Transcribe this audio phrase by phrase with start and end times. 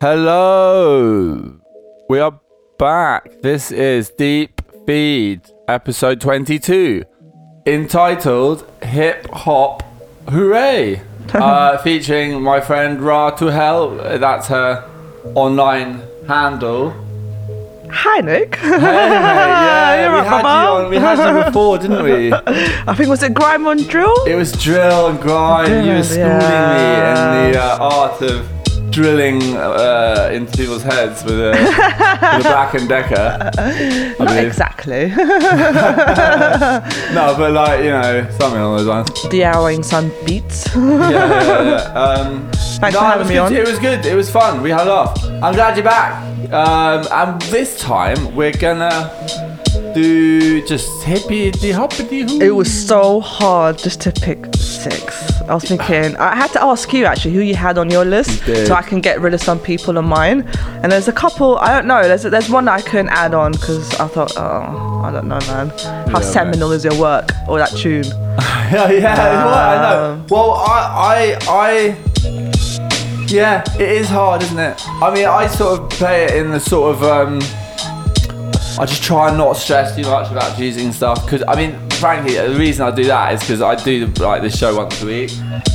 [0.00, 1.54] Hello.
[2.08, 2.38] We are
[2.78, 3.40] back.
[3.42, 7.04] This is Deep Feed, episode 22,
[7.64, 9.82] entitled Hip Hop
[10.28, 11.00] Hooray,
[11.34, 13.96] uh, featuring my friend Ra to Hell.
[13.96, 14.90] That's her
[15.34, 16.92] online handle.
[17.90, 18.56] Hi, Nick.
[18.64, 22.32] Hey, mate, yeah, You're we, right, had you on, we had you before, didn't we?
[22.86, 24.24] I think was it grime on drill?
[24.26, 25.86] It was drill and grind.
[25.86, 27.40] You were schooling yeah.
[27.40, 28.53] me in the uh, art of
[28.94, 33.50] drilling uh, into people's heads with a, with a Black and Decker.
[33.58, 34.46] I Not believe.
[34.46, 35.12] exactly.
[37.14, 39.28] No, but like you know, something along those lines.
[39.30, 40.66] the Hour Sun beats.
[40.74, 42.00] Yeah, yeah, yeah.
[42.00, 43.40] Um, Thanks no, for having me good.
[43.40, 43.52] on.
[43.54, 44.04] It was good.
[44.06, 44.62] It was fun.
[44.62, 45.24] We had a laugh.
[45.42, 46.22] I'm glad you're back.
[46.52, 48.90] Um, and this time we're gonna
[49.94, 52.40] do just hippie hoppity hoo.
[52.40, 55.32] It was so hard just to pick six.
[55.42, 58.46] I was thinking I had to ask you actually who you had on your list
[58.46, 60.42] You so I can get rid of some people on mine.
[60.82, 62.02] And there's a couple I don't know.
[62.02, 65.40] There's there's one that I couldn't add on because I thought oh I don't know
[65.48, 65.68] man
[66.08, 68.04] how Yeah, seminal is your work or that tune.
[68.72, 69.44] yeah, yeah.
[69.44, 69.54] what?
[69.54, 70.26] I know.
[70.30, 74.80] Well, I, I, I, yeah, it is hard, isn't it?
[75.02, 77.40] I mean, I sort of play it in the sort of, um,
[78.78, 82.34] I just try and not stress too much about choosing stuff because I mean, frankly,
[82.34, 85.30] the reason I do that is because I do like this show once a week.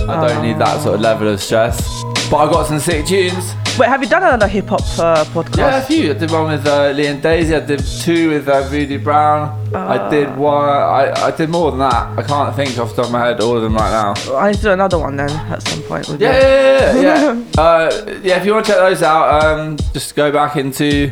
[0.08, 2.04] I don't need that sort of level of stress.
[2.30, 3.56] But I got some sick tunes.
[3.80, 5.58] Wait, have you done another hip hop uh, podcast?
[5.58, 6.10] Yeah, a few.
[6.12, 7.56] I did one with uh, Lee and Daisy.
[7.56, 9.74] I did two with uh, Voodoo Brown.
[9.74, 10.68] I did one.
[10.68, 12.20] I, I did more than that.
[12.20, 14.36] I can't think off the top of my head all of them right now.
[14.36, 17.34] I need to do another one then at some point Yeah, yeah, yeah, yeah.
[17.34, 17.46] yeah.
[17.62, 21.12] uh, yeah, if you want to check those out, um, just go back into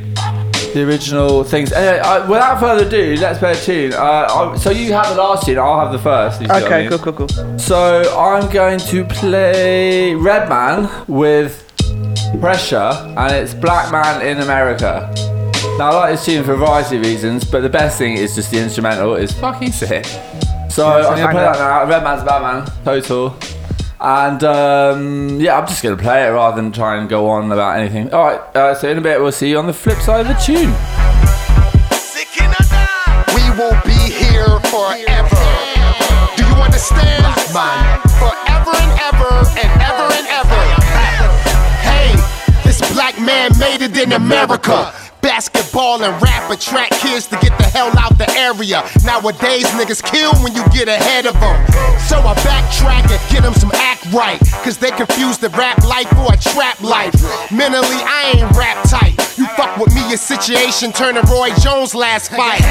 [0.77, 1.71] the original things.
[1.71, 3.93] Anyway, uh, without further ado, let's play a tune.
[3.93, 3.97] Uh,
[4.53, 6.41] I, so you have the last tune, I'll have the first.
[6.41, 6.99] you see what I Okay, mean?
[6.99, 7.59] cool, cool, cool.
[7.59, 11.63] So I'm going to play Redman with
[12.39, 15.11] Pressure, and it's Black Man in America.
[15.77, 18.35] Now I like this tune for a variety of reasons, but the best thing is
[18.35, 20.05] just the instrumental is fucking sick.
[20.69, 21.85] So I'm gonna play that now.
[21.85, 23.29] Redman's Batman, total.
[23.99, 27.79] And um, yeah, I'm just gonna play it rather than try and go on about
[27.79, 28.13] anything.
[28.13, 30.27] All right, uh, so in a bit we'll see you on the flip side of
[30.27, 30.69] the tune.
[33.33, 35.41] We will be here forever.
[36.37, 37.23] Do you understand?
[37.53, 40.61] Man, forever and ever and ever and ever.
[41.81, 42.13] Hey,
[42.63, 44.93] this black man made it in America.
[45.21, 48.83] Basketball and rap attract kids to get the hell out the area.
[49.03, 51.57] Nowadays, niggas kill when you get ahead of them.
[52.07, 54.39] So I backtrack and get them some act right.
[54.63, 57.13] Cause they confuse the rap life for a trap life.
[57.51, 59.15] Mentally, I ain't rap tight.
[59.37, 62.61] You fuck with me, your situation turn to Roy Jones last fight.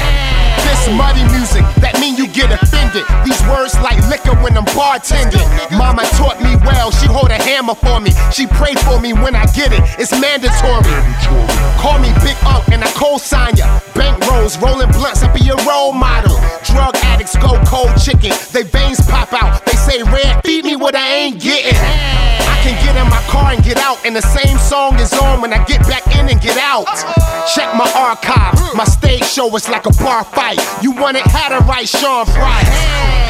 [0.67, 3.07] This muddy music, that mean you get offended.
[3.23, 5.45] These words like liquor when I'm bartending.
[5.77, 8.11] Mama taught me well, she hold a hammer for me.
[8.31, 10.83] She pray for me when I get it, it's mandatory.
[11.79, 13.79] Call me Big Unk and I co-sign ya.
[13.95, 16.35] Bank rolls, rolling blunts, I be your role model.
[16.63, 19.65] Drug addicts go cold chicken, they veins pop out.
[19.65, 22.26] They say red, feed me what I ain't getting.
[22.87, 25.51] I get in my car and get out, and the same song is on when
[25.51, 26.87] I get back in and get out.
[27.51, 30.59] Check my archive, my stage show is like a bar fight.
[30.81, 32.71] You want it, had to write Sean Price.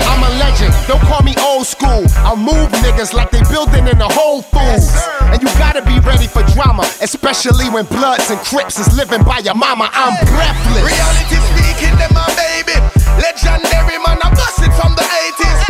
[0.06, 2.06] I'm a legend, don't call me old school.
[2.22, 4.94] I'll move niggas like they building in the Whole Foods.
[5.34, 9.39] And you gotta be ready for drama, especially when Bloods and Crips is living by
[9.39, 9.89] your mama.
[9.89, 10.85] I'm breathless.
[10.85, 12.78] Reality speaking, them my baby.
[13.18, 15.66] Legendary man, I bust it from the 80s.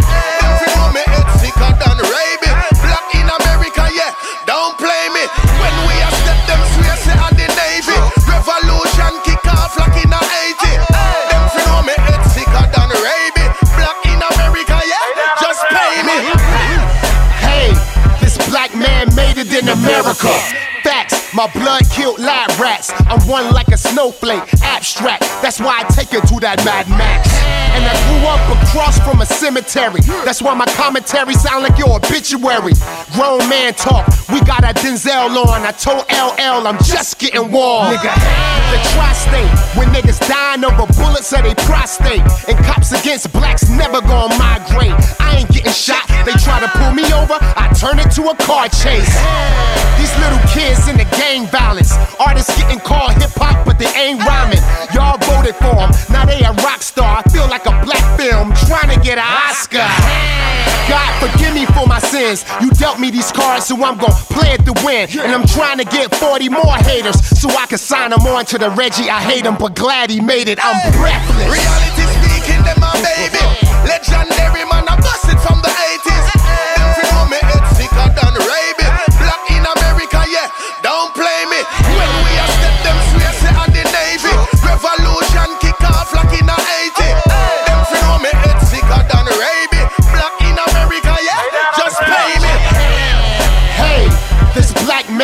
[19.78, 20.67] America.
[21.38, 22.92] My blood killed lab rats.
[23.06, 25.22] I'm one like a snowflake, abstract.
[25.46, 27.30] That's why I take it to that Mad Max.
[27.78, 30.02] And I grew up across from a cemetery.
[30.26, 32.74] That's why my commentary sound like your obituary.
[33.14, 35.62] Grown man talk, we got a Denzel on.
[35.62, 37.94] I told LL I'm just getting warm.
[37.94, 38.10] Nigga,
[38.74, 42.26] the tri-state, when niggas dying over bullets of they prostate.
[42.50, 44.98] And cops against blacks never gonna migrate.
[45.22, 48.36] I ain't getting shot, they try to pull me over, I turn it to a
[48.42, 49.14] car chase.
[50.02, 54.24] These little kids in the gang violence, artists getting called hip hop, but they ain't
[54.24, 54.64] rhyming.
[54.96, 57.20] Y'all voted for them, now they a rock star.
[57.20, 59.84] I feel like a black film trying to get an Oscar.
[60.88, 62.48] God forgive me for my sins.
[62.62, 65.12] You dealt me these cards, so I'm gon' play it to win.
[65.20, 68.58] And I'm trying to get 40 more haters, so I can sign them on to
[68.58, 69.10] the Reggie.
[69.10, 70.60] I hate him, but glad he made it.
[70.64, 71.52] I'm breathless.
[71.52, 73.44] Reality speaking, them my baby.
[73.84, 76.26] Legendary man, I bust it from the 80s.
[76.80, 77.67] Them know me,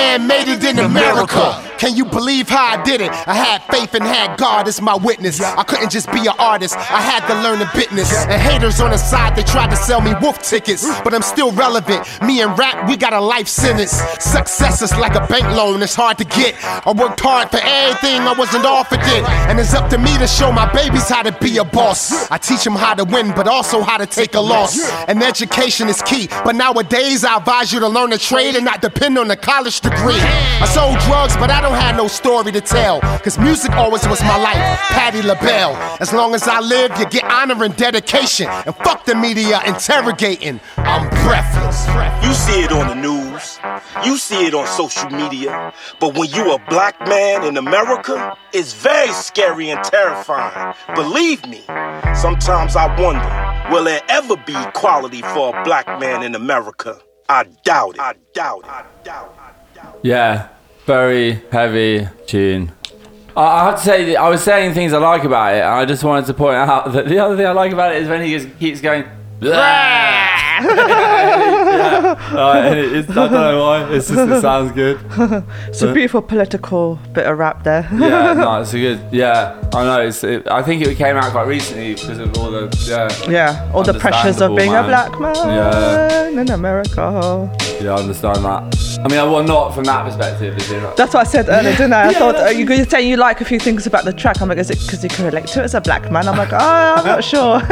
[0.04, 1.46] man made it in America.
[1.78, 3.12] Can you believe how I did it?
[3.28, 5.42] I had faith and had God as my witness.
[5.42, 8.10] I couldn't just be an artist, I had to learn the business.
[8.32, 10.84] And haters on the side, they tried to sell me wolf tickets.
[11.04, 12.02] But I'm still relevant.
[12.22, 13.92] Me and rap, we got a life sentence.
[14.20, 16.56] Success is like a bank loan, it's hard to get.
[16.64, 19.24] I worked hard for everything I wasn't offered it.
[19.50, 22.32] And it's up to me to show my babies how to be a boss.
[22.32, 24.80] I teach them how to win, but also how to take a loss.
[25.08, 26.28] And education is key.
[26.46, 29.82] But nowadays, I advise you to learn a trade and not depend on a college
[29.82, 29.93] degree.
[29.96, 33.02] I sold drugs, but I don't have no story to tell.
[33.02, 34.58] Cause music always was my life.
[34.90, 35.76] Patti LaBelle.
[36.00, 38.48] As long as I live, you get honor and dedication.
[38.48, 40.60] And fuck the media interrogating.
[40.78, 41.88] I'm breathless.
[42.24, 43.60] You see it on the news,
[44.06, 48.74] you see it on social media, but when you a black man in America, it's
[48.74, 50.74] very scary and terrifying.
[50.96, 51.62] Believe me,
[52.16, 57.00] sometimes I wonder, will there ever be equality for a black man in America?
[57.28, 58.02] I doubt it.
[58.02, 58.70] I doubt it.
[58.70, 59.43] I doubt it.
[60.04, 60.50] Yeah,
[60.86, 62.72] very heavy tune.
[63.36, 66.04] I have to say, I was saying things I like about it, and I just
[66.04, 68.38] wanted to point out that the other thing I like about it is when he
[68.38, 69.06] just keeps going.
[70.64, 72.16] yeah.
[72.32, 73.94] Uh, and it- it's, I don't know why.
[73.94, 75.00] It's just it sounds good.
[75.68, 77.88] It's a beautiful political bit of rap there.
[77.94, 79.02] Yeah, no, it's a good.
[79.12, 80.02] Yeah, I know.
[80.02, 80.24] It's.
[80.24, 82.64] It, I think it came out quite recently because of all the.
[82.88, 86.28] Yeah, Yeah, all the pressures of being a black man Yeah.
[86.42, 87.50] in America.
[87.82, 89.00] yeah, I understand that.
[89.04, 90.56] I mean, I well, not from that perspective.
[90.56, 92.04] As in, That's what I said earlier, didn't I?
[92.04, 94.42] I Yeah, thought uh, you were saying you like a few things about the track.
[94.42, 96.28] I'm like, is it because you can relate to it as a black man?
[96.28, 97.60] I'm like, oh, I'm not sure.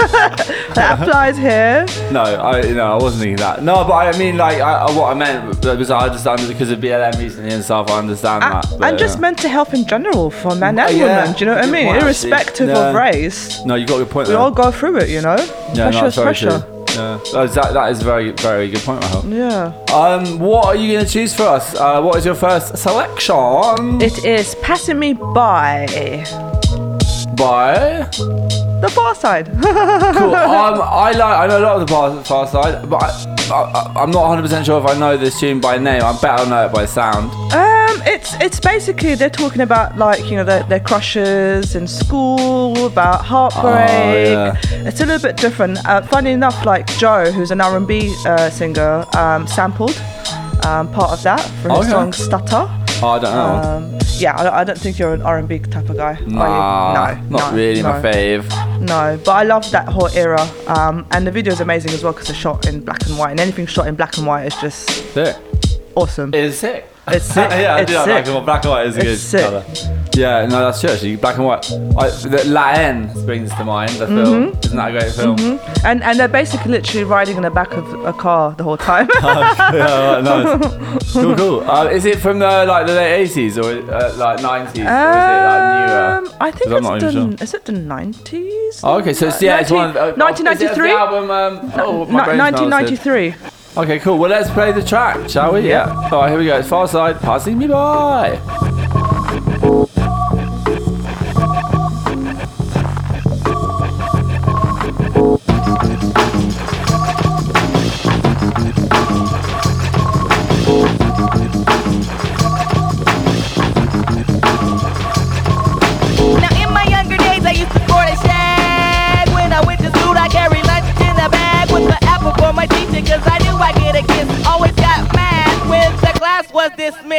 [0.76, 1.86] that applies here.
[2.12, 3.64] No, I no, I wasn't thinking that.
[3.64, 6.80] No, but I mean, like, I, I- what I meant was I understand because of
[6.80, 7.90] BLM recently and stuff.
[7.90, 8.66] I understand And, that.
[8.80, 9.22] but, and just yeah.
[9.22, 11.34] mental health in general for men and Yeah, women.
[11.34, 11.96] Do you know what I mean?
[11.96, 12.90] Irrespective Yeah.
[12.90, 14.28] of race, No, you got your point.
[14.28, 14.42] we there.
[14.42, 15.36] all go through it, you know?
[15.74, 16.50] yeah, pressure that's is pressure.
[16.60, 16.78] true.
[16.96, 19.26] Yeah, that is, that, that is a very, very good point, Rahel.
[19.26, 19.72] Yeah.
[19.94, 21.74] Um, what are you going to choose for us?
[21.74, 24.02] Uh, what is your first selection?
[24.02, 25.88] It is passing me by.
[27.38, 28.10] By
[28.82, 29.46] The Pharcyde.
[30.18, 30.34] cool.
[30.36, 31.22] um, I like.
[31.22, 32.10] I know a lot of the far,
[32.48, 33.04] Pharcyde, but
[33.52, 36.02] I, I, I'm not 100 percent sure if I know this tune by name.
[36.04, 37.32] I bet I know it by sound.
[37.54, 42.88] Um, it's it's basically they're talking about like you know their, their crushes in school,
[42.88, 43.90] about heartbreak.
[43.90, 44.88] Oh, yeah.
[44.88, 45.78] It's a little bit different.
[45.88, 49.96] Uh, funny enough, like Joe, who's an R&B uh, singer, um, sampled
[50.66, 51.90] um, part of that for his Okay.
[51.90, 53.70] song "Stutter." Oh, I don't know.
[53.96, 56.14] Um, yeah, I, I don't think you're an R&B type of guy.
[56.14, 56.28] are you?
[56.28, 58.48] nah, no, not no, really my fave.
[58.80, 60.40] No, but I love that whole era.
[60.68, 63.32] Um, and the video is amazing as well because it's shot in black and white.
[63.32, 65.36] And anything shot in black and white is just Sick.
[65.96, 66.32] awesome.
[66.34, 66.88] It's sick.
[67.08, 67.50] It's sick.
[67.50, 68.28] yeah, I It's do like black sick.
[68.28, 68.46] and white.
[68.46, 69.42] Black and white is a good It's sick.
[69.42, 69.64] colour.
[70.14, 70.90] Yeah, no, that's true.
[70.90, 71.72] Actually, black and white.
[71.72, 73.92] I, the La Haine springs to mind.
[73.92, 74.52] The film.
[74.52, 74.66] Mm-hmm.
[74.66, 75.60] Isn't that a great film?
[75.86, 79.10] And and they're basically literally riding in the back of a car the whole time.
[79.24, 81.14] yeah, right, nice.
[81.14, 81.62] cool, cool.
[81.72, 84.88] Uh, is it from the like the late eighties or uh, like nineties, or is
[84.88, 86.02] it like newer?
[86.02, 88.82] Um, I think it's the, even is it the 90s?
[88.84, 89.92] Oh, okay, so it's, yeah, it's one.
[89.92, 90.88] Of, uh, 1993?
[90.88, 91.32] The album?
[91.32, 92.72] Um, oh, my Ni- brain's melted.
[92.72, 93.36] 1993.
[93.78, 94.18] Okay, cool.
[94.18, 95.70] Well, let's play the track, shall we?
[95.70, 95.88] Yeah.
[96.12, 96.58] All right, here we go.
[96.58, 98.71] It's Pharcyde, passing me by.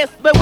[0.03, 0.42] Was dismissed,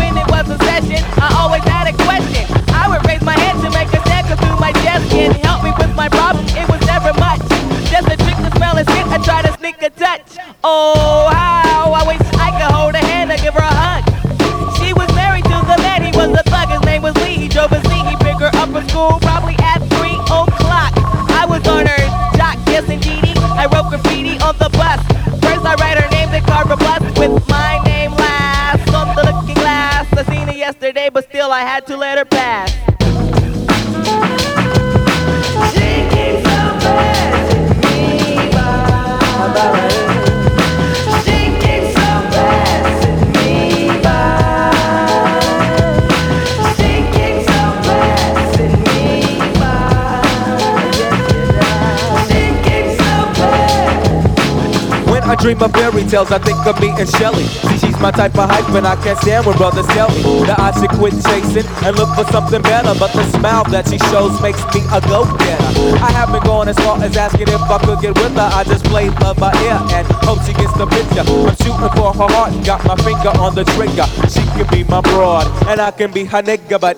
[55.50, 57.42] Dream of fairy tales, I think of me and Shelly.
[57.42, 60.60] See, she's my type of hype, and I can't stand when brothers tell me that
[60.60, 62.94] I should quit chasing and look for something better.
[62.96, 65.98] But the smile that she shows makes me a go-getter.
[65.98, 68.50] I haven't gone as far as asking if I could get with her.
[68.54, 71.26] I just play love by ear and hope she gets the picture.
[71.26, 74.06] I'm shooting for her heart got my finger on the trigger.
[74.30, 76.96] She can be my broad, and I can be her nigga, but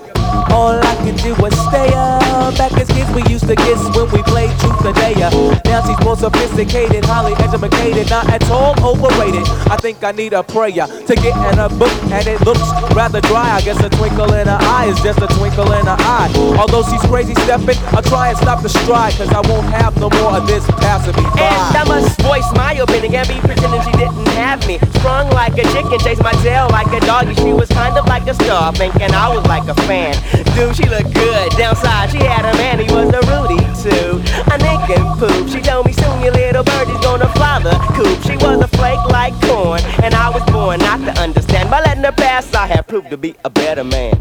[0.52, 2.56] all I can do is stay up.
[2.58, 5.30] Back as kids, we used to kiss when we played truth or dare.
[5.64, 9.46] Now she's more sophisticated, highly educated, not at all overrated.
[9.70, 13.20] I think I need a prayer to get in a book, and it looks rather
[13.22, 13.56] dry.
[13.56, 16.30] I guess a twinkle in her eye is just a twinkle in her eye.
[16.58, 20.10] Although she's crazy stepping, I'll try and stop the stride, cause I won't have no
[20.10, 21.40] more of this passing me by.
[21.40, 24.78] And I must voice my opinion and be pretending she didn't have me.
[25.00, 27.34] Sprung like a chicken, chased my tail like a doggy.
[27.34, 30.11] She was kind of like a star, thinking I was like a fan.
[30.54, 31.52] Dude, she looked good.
[31.52, 34.18] Downside, she had a man, he was a Rudy too.
[34.52, 35.48] A nigga poop.
[35.48, 38.22] She told me soon your little birdie's gonna fly the coop.
[38.22, 41.70] She was a flake like corn, and I was born not to understand.
[41.70, 44.20] By letting her pass, I have proved to be a better man.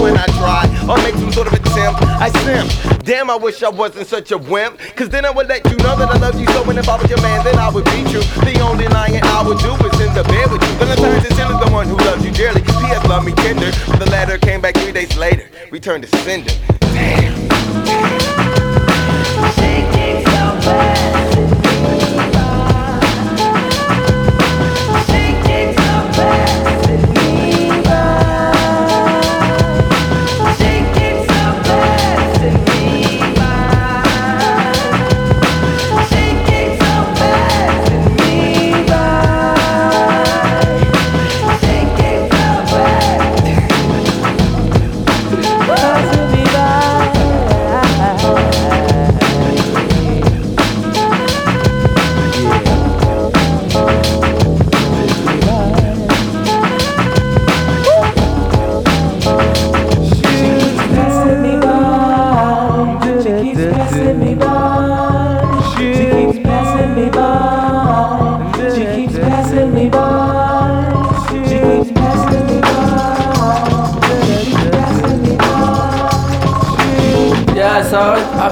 [0.00, 2.02] when I try or make some sort of attempt.
[2.02, 3.04] I simp.
[3.04, 4.78] Damn, I wish I wasn't such a wimp.
[4.96, 6.68] Cause then I would let you know that I love you so.
[6.68, 8.24] And if I was your man, then I would be true.
[8.44, 10.74] The only lying I would do is in the bed with you.
[10.78, 12.62] Valentine's is still the one who loves you dearly.
[12.62, 13.06] P.S.
[13.06, 13.70] Love me tender.
[13.98, 15.48] The letter came back three days later.
[15.70, 16.52] Returned to sender.
[16.80, 17.50] Damn.
[20.70, 21.19] Yeah,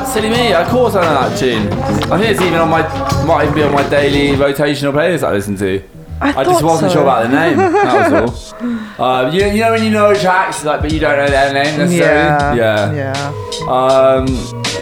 [0.08, 0.52] silly me.
[0.52, 1.68] Of course I know that tune.
[2.10, 2.82] I think it's even on my
[3.24, 5.82] might even be on my daily rotational playlist I listen to.
[6.20, 6.96] I, I just wasn't so.
[6.96, 7.56] sure about the name.
[7.58, 8.52] That was
[8.98, 9.04] all.
[9.04, 11.78] Uh, you, you know when you know tracks like, but you don't know their name
[11.78, 12.58] necessarily.
[12.58, 12.92] Yeah.
[12.92, 12.92] Yeah.
[12.92, 13.68] Yeah.
[13.68, 14.26] Um,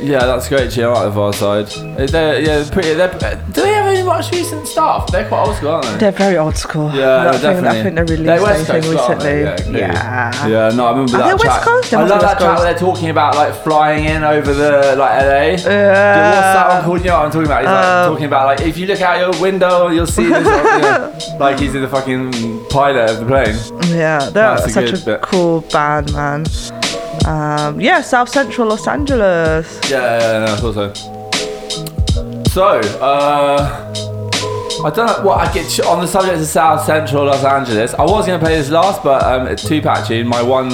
[0.02, 0.76] yeah, that's great.
[0.78, 2.10] I like the Pharcyde.
[2.10, 2.94] They're, yeah, pretty.
[2.94, 3.12] They're,
[3.52, 5.10] do they have much recent stuff?
[5.12, 5.96] They're quite old school, aren't they?
[5.98, 6.90] They're very old school.
[6.94, 7.68] Yeah, don't definitely.
[7.68, 9.44] I think they They're released West anything Coast, they?
[9.44, 9.80] recently.
[9.80, 10.46] Yeah, Yeah.
[10.46, 11.62] Yeah, no, I remember Are that they West track.
[11.62, 11.90] Coast?
[11.90, 15.20] They I love that track where they're talking about like flying in over the like
[15.22, 15.70] LA.
[15.70, 16.30] Yeah.
[16.30, 16.98] What's that one called?
[17.00, 17.60] You know what I'm talking about?
[17.62, 20.46] He's like Um, talking about like if you look out your window, you'll see this.
[20.46, 21.12] yeah.
[21.38, 22.32] Like he's in the fucking
[22.70, 23.56] pilot of the plane.
[23.90, 26.44] Yeah, they're That's a such good a cool band, man.
[27.26, 29.80] Um, yeah, South Central Los Angeles.
[29.90, 30.92] Yeah, yeah, yeah, I thought so.
[32.56, 33.94] So, uh,
[34.84, 37.94] I don't know what I get on the subject of South Central Los Angeles.
[37.94, 40.70] I was going to play this last, but um, Tupac tune, my one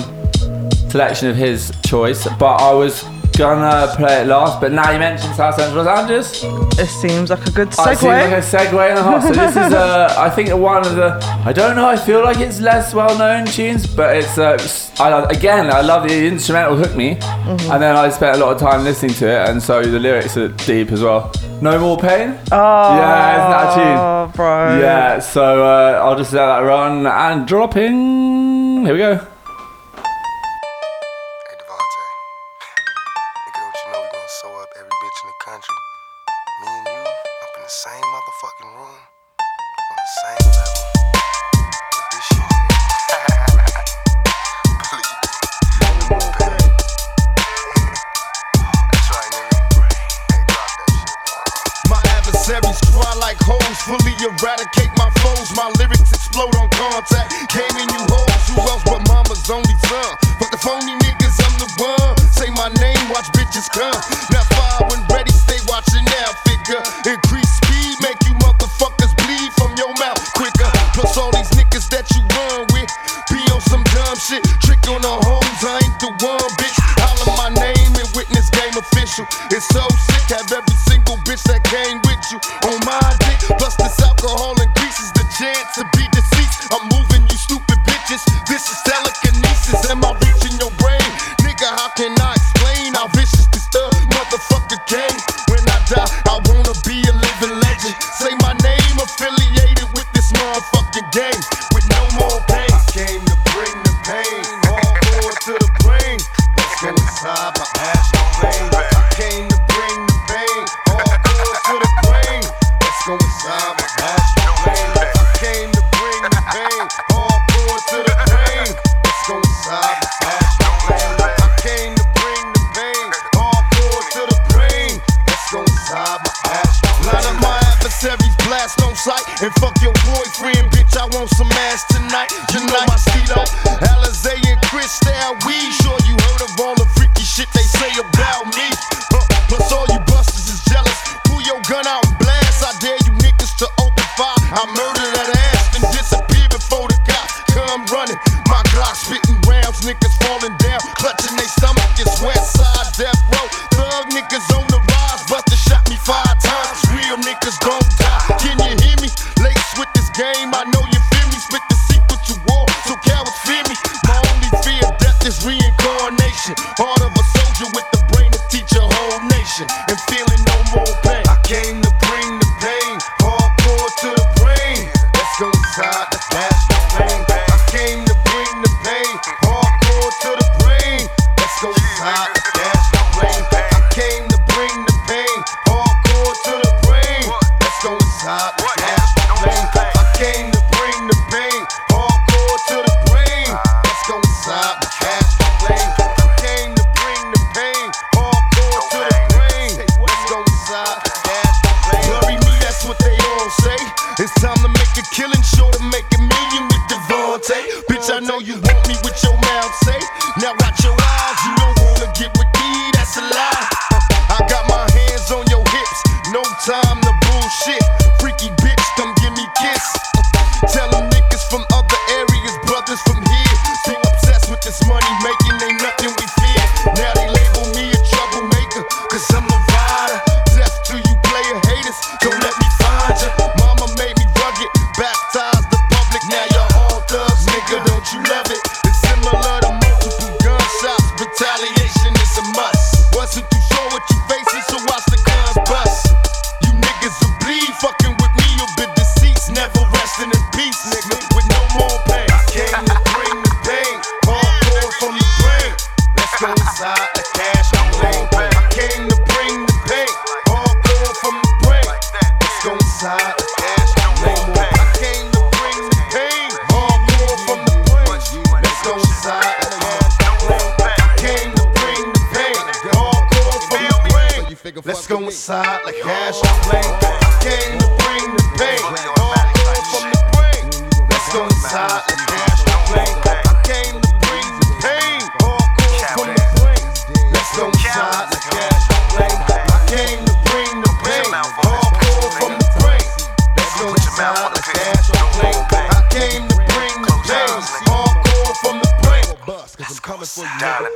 [0.91, 2.27] selection of his choice.
[2.39, 3.05] But I was
[3.43, 4.61] gonna play it last.
[4.61, 6.45] But now you mentioned South Central Los Angeles,
[6.79, 8.71] It seems like a good Oh, it seems like a segue.
[8.71, 9.23] segue and a half.
[9.23, 11.09] So this is, uh, I think, one of the.
[11.45, 11.89] I don't know.
[11.89, 14.39] I feel like it's less well-known tunes, but it's.
[14.39, 14.57] Uh,
[15.01, 17.73] I, again, I love the instrumental hooked me, Mm-hmm.
[17.73, 20.37] and then I spent a lot of time listening to it, and so the lyrics
[20.37, 21.31] are deep as well.
[21.61, 22.39] No more pain.
[22.51, 23.99] Oh, Yeah, isn't that a tune?
[23.99, 24.79] Oh, bro.
[24.81, 25.19] Yeah.
[25.21, 28.85] So uh, I'll just let that run and drop in.
[28.85, 29.21] Here we go.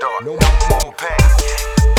[0.02, 1.95] No more pain.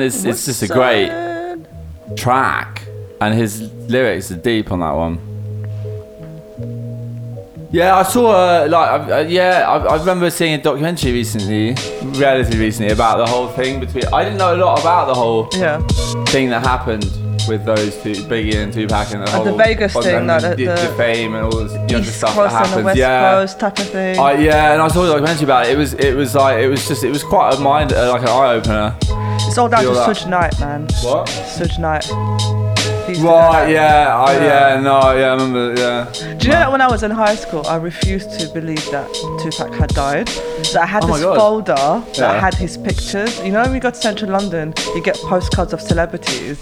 [0.00, 1.08] And it's it's just a great
[2.16, 2.86] track,
[3.20, 5.18] and his lyrics are deep on that one.
[7.72, 11.74] Yeah, I saw uh, like uh, yeah, I, I remember seeing a documentary recently,
[12.18, 14.04] relatively recently, about the whole thing between.
[14.12, 15.78] I didn't know a lot about the whole Yeah.
[16.26, 17.04] thing that happened
[17.48, 20.48] with those two, Biggie and Tupac, and the whole the Vegas and thing, like the,
[20.56, 22.84] the- the fame and all this, you know, the stuff Coast and happens.
[22.84, 23.30] West yeah.
[23.32, 24.18] Coast type of thing.
[24.18, 25.72] I, yeah, and I saw a documentary about it.
[25.72, 28.22] It was, it was like, it was just, it was quite a mind, uh, like
[28.22, 28.96] an eye opener.
[29.48, 30.08] It's all down feel to that.
[30.16, 30.82] Suge Knight, man.
[31.02, 31.26] What?
[31.28, 32.04] Suge Knight.
[33.06, 34.74] He used to do Right, yeah, I, Yeah.
[34.74, 36.06] yeah, no, yeah, I remember, yeah.
[36.38, 39.08] Do you know that when I was in high school, I refused to believe that
[39.40, 40.28] Tupac had died?
[40.62, 41.36] So I had Oh my this God.
[41.36, 42.40] folder that Yeah.
[42.40, 43.40] had his pictures.
[43.42, 46.58] You know, when we go to central London, you get postcards of celebrities.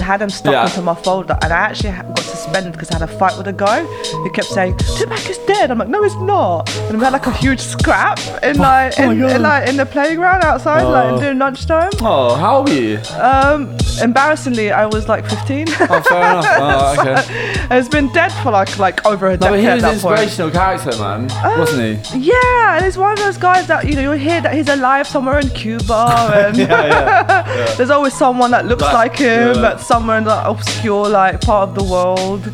[0.00, 0.64] I had them stuck Yeah.
[0.64, 3.52] into my folder, and I actually got suspended because I had a fight with a
[3.52, 5.70] guy who kept saying Tupac is dead.
[5.70, 6.68] I'm like, no, he's not.
[6.88, 9.86] And we had like a huge scrap in like Oh in, in, like in the
[9.86, 11.20] playground outside, like Oh.
[11.20, 11.90] during lunchtime.
[12.00, 12.98] Oh, how old were you?
[13.20, 15.66] Um, embarrassingly, I was like 15.
[15.68, 16.46] Oh, fair enough.
[16.60, 17.22] Oh, okay.
[17.70, 19.40] And it's been dead for like like over a decade.
[19.40, 20.20] No, but he was an that point.
[20.20, 21.82] inspirational character, man, wasn't
[22.14, 22.30] he?
[22.32, 25.06] Yeah, and he's one of those guys that you know you hear that he's alive
[25.06, 26.02] somewhere in Cuba,
[26.46, 26.56] and
[27.78, 29.60] there's always someone that looks That- like him yeah.
[29.60, 32.46] that's somewhere in that obscure like part of the world.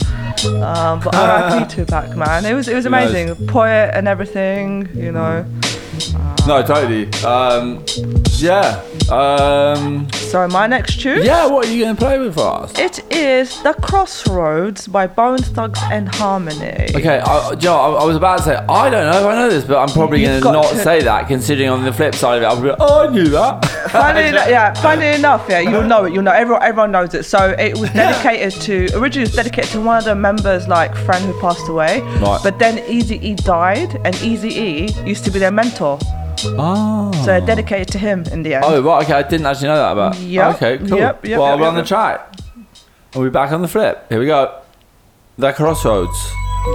[0.62, 1.66] Um, but R.I.P.
[1.74, 5.44] Tupac, man, it was it was amazing, poet and everything, you know.
[6.46, 7.12] No, totally.
[7.24, 7.84] Um,
[8.38, 8.80] yeah.
[9.10, 11.24] Um, So my next tune.
[11.24, 12.78] yeah, what are you going to play with for us?
[12.78, 16.86] It is The Crossroads by Bone Thugs and Harmony.
[16.94, 19.48] Okay, I, Joe, I, I was about to say, I don't know if I know
[19.48, 22.42] this, but I'm probably going to not say that, considering on the flip side of
[22.42, 23.64] it, I'll be like, oh, I knew that.
[23.90, 26.12] Funny enough, yeah, funny enough, yeah, you'll know it.
[26.12, 26.62] You'll know everyone.
[26.62, 27.24] Everyone knows it.
[27.24, 30.94] So it was dedicated to originally it was dedicated to one of the members, like
[30.94, 32.00] friend who passed away.
[32.20, 32.38] Right.
[32.42, 35.98] But then Easy E died, and Easy E used to be their mentor,
[36.44, 37.10] Oh.
[37.12, 38.64] so they're dedicated to him in the end.
[38.66, 40.18] Oh, right, okay, I didn't actually know that about.
[40.18, 40.98] Yep, Okay, cool.
[40.98, 42.34] yep, yep, well, yep, we're on yep, the track.
[43.14, 44.06] We'll be back on the flip.
[44.08, 44.60] Here we go.
[45.38, 46.16] The Crossroads.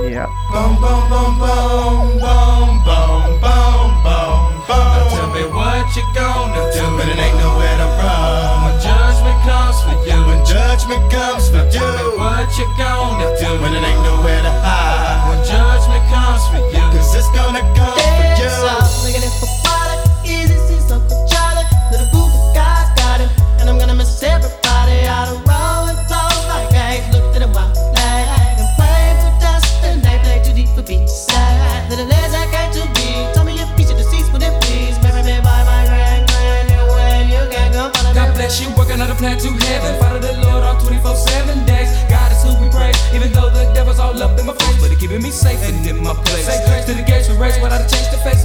[0.10, 0.26] yeah.
[0.52, 4.92] Boom, boom, boom, boom, boom, boom, boom, boom, boom.
[4.92, 8.64] Now tell me what you gonna do when it ain't nowhere to run.
[8.66, 11.72] When judgment comes for you, when judgment comes for you.
[11.72, 14.91] Tell me what you gonna do when it ain't nowhere to hide.
[47.92, 48.41] Change the face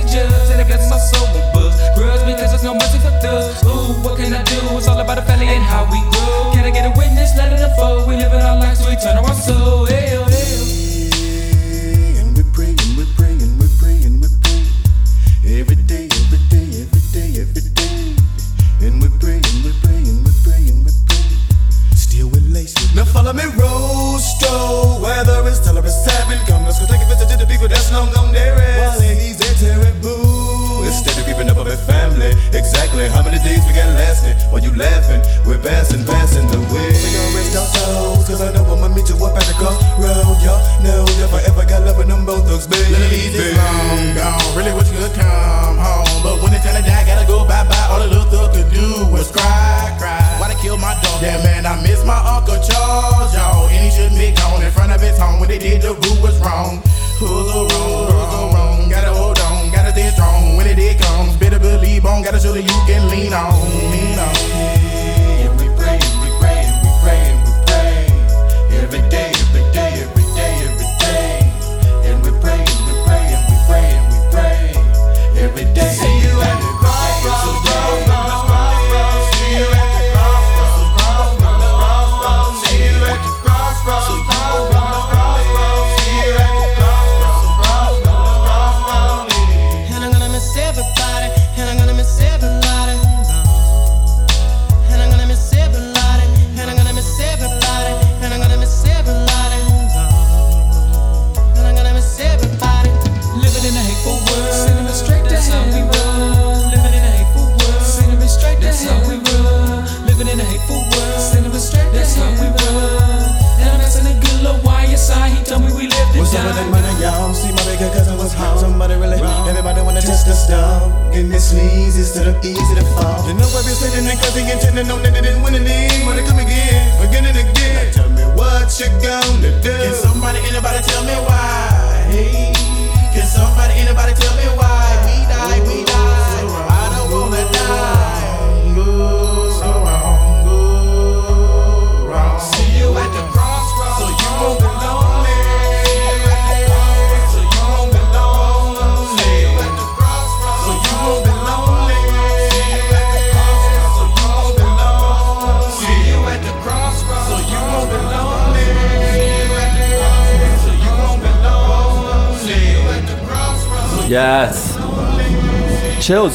[63.30, 63.65] rain on.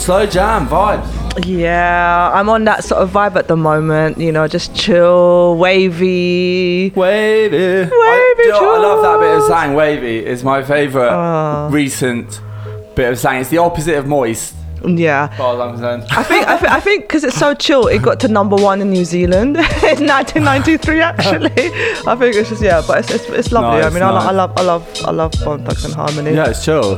[0.02, 1.46] Slow jam vibes.
[1.46, 4.18] Yeah, I'm on that sort of vibe at the moment.
[4.18, 6.90] You know, just chill, wavy.
[6.96, 7.56] Wavy.
[7.56, 8.74] Wavy, I, you know?
[8.74, 9.76] I love that bit of slang.
[9.76, 11.20] Wavy is my favourite Oh.
[11.20, 11.70] Ah.
[11.72, 12.42] recent
[12.96, 13.42] bit of slang.
[13.42, 15.30] It's the opposite of moist, Yeah.
[15.32, 16.04] as far as I'm concerned.
[16.10, 18.82] I think I, th- I think because it's so chill, it got to number one
[18.82, 19.56] in New Zealand
[19.92, 21.00] in 1993.
[21.12, 21.52] Actually,
[22.08, 23.82] I think it's just yeah, but it's it's, it's lovely.
[23.82, 26.34] I Nice, mean, I, lo- I love I love I love Bone Thugs-n-Harmony.
[26.34, 26.96] Yeah, it's chill.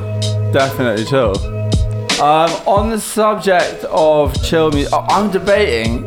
[0.54, 1.34] Definitely chill.
[2.24, 6.04] Um, on the subject of chill music, I'm debating.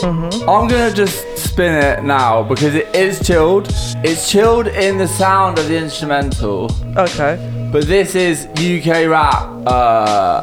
[0.00, 0.48] Mm-hmm.
[0.48, 3.68] I'm gonna just spin it now because it is chilled.
[4.02, 7.36] It's chilled in the sound of the instrumental, Okay.
[7.70, 10.42] but this is UK rap, uh,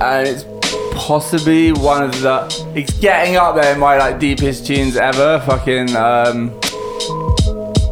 [0.00, 0.44] and it's
[0.96, 2.72] possibly one of the.
[2.74, 5.38] It's getting up there in my like deepest tunes ever.
[5.46, 6.50] Fucking um,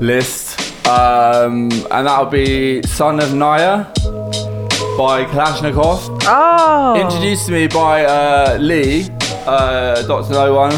[0.01, 3.87] list, um, and that'll be "Son of Naya"
[4.97, 6.21] by Kalashnikov.
[6.27, 7.01] Oh.
[7.01, 9.09] Introduced to me by uh, Lee,
[9.47, 10.73] uh, Doctor No One.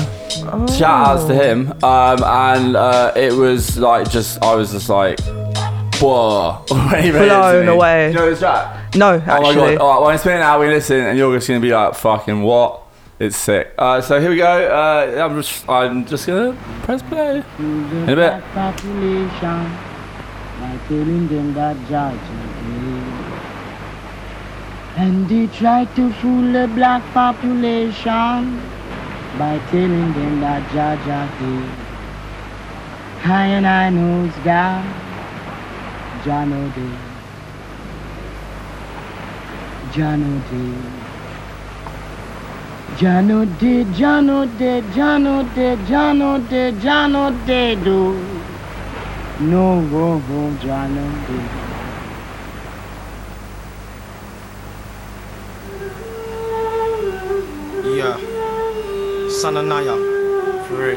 [0.69, 1.73] Shout outs to him.
[1.83, 5.19] Um, and uh, it was like just I was just like,
[6.01, 7.73] whoa, when he read it to Blown me.
[7.73, 8.09] away.
[8.09, 8.95] You know this track?
[8.95, 9.77] No, Oh my god!
[9.79, 11.95] All right, when I spin it out, we listen, and you're just gonna be like,
[11.95, 12.83] "Fucking what?"
[13.19, 13.75] It's sick.
[13.79, 14.45] Uh, so here we go.
[14.47, 18.43] Uh, I'm just, I'm just gonna press play in a bit.
[18.55, 19.31] population
[20.61, 22.46] by telling them that Georgia is.
[24.97, 28.63] And they try to fool the black population
[29.39, 31.87] by telling them that Georgia is.
[33.23, 34.85] I and I knows God,
[36.25, 36.97] Jah know day.
[39.93, 41.07] Jah know day.
[42.97, 47.31] Jah know day, Jah know day, Jah know day, Jah know day, Jah know
[47.85, 48.15] do.
[49.41, 51.66] No go home, Jah know day.
[57.97, 59.29] Yeah.
[59.31, 59.97] Son of Naya.
[60.67, 60.97] For real.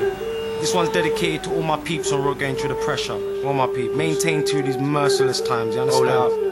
[0.59, 3.13] This one's dedicated to all my peeps on road going through the pressure.
[3.45, 3.95] All my peeps.
[3.95, 6.49] Maintain through these merciless times, you understand?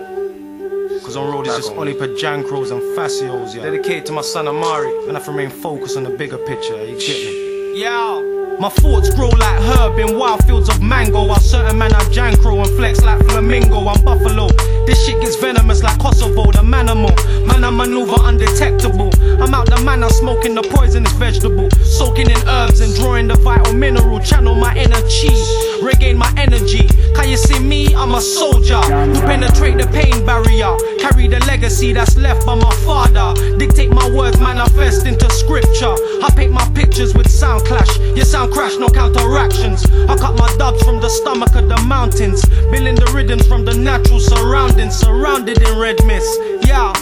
[1.03, 3.63] Cause on road it's just only jankros and fascios, yeah.
[3.63, 6.75] Dedicated to my son Amari, and I have to remain focused on the bigger picture,
[6.85, 7.81] you get me?
[7.81, 8.55] Yeah.
[8.59, 12.57] My thoughts grow like herb in wild fields of mango While certain men have jankro
[12.57, 14.47] and flex like flamingo I'm buffalo
[14.87, 17.11] This shit gets venomous like Kosovo, the manimal.
[17.45, 19.11] Man I maneuver undetectable.
[19.43, 21.69] I'm out the man, I'm smoking the poisonous vegetable.
[21.83, 24.21] Soaking in herbs and drawing the vital mineral.
[24.21, 26.87] Channel my chi, regain my energy.
[27.15, 27.93] Can you see me?
[27.95, 28.79] I'm a soldier.
[28.79, 30.71] Who penetrate the pain barrier.
[30.99, 33.35] Carry the legacy that's left by my father.
[33.57, 35.95] Dictate my words, manifest into scripture.
[36.23, 37.99] I paint my pictures with sound clash.
[38.15, 39.85] Your sound crash, no counteractions.
[40.07, 42.45] I cut my dubs from the stomach of the mountains.
[42.71, 46.93] Building the rhythms from the natural surroundings Surrounded in red mist, yeah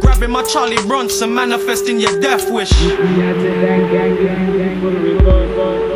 [0.00, 2.70] Grabbing my Charlie Bronson, manifesting your death wish.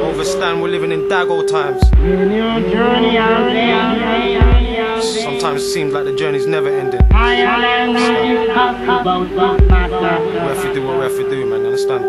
[0.04, 1.82] Overstand, we're living in Dago times.
[5.04, 7.00] Sometimes it seems like the journey's never ending.
[7.10, 7.82] We have
[10.62, 12.04] to do what have to do, man, understand?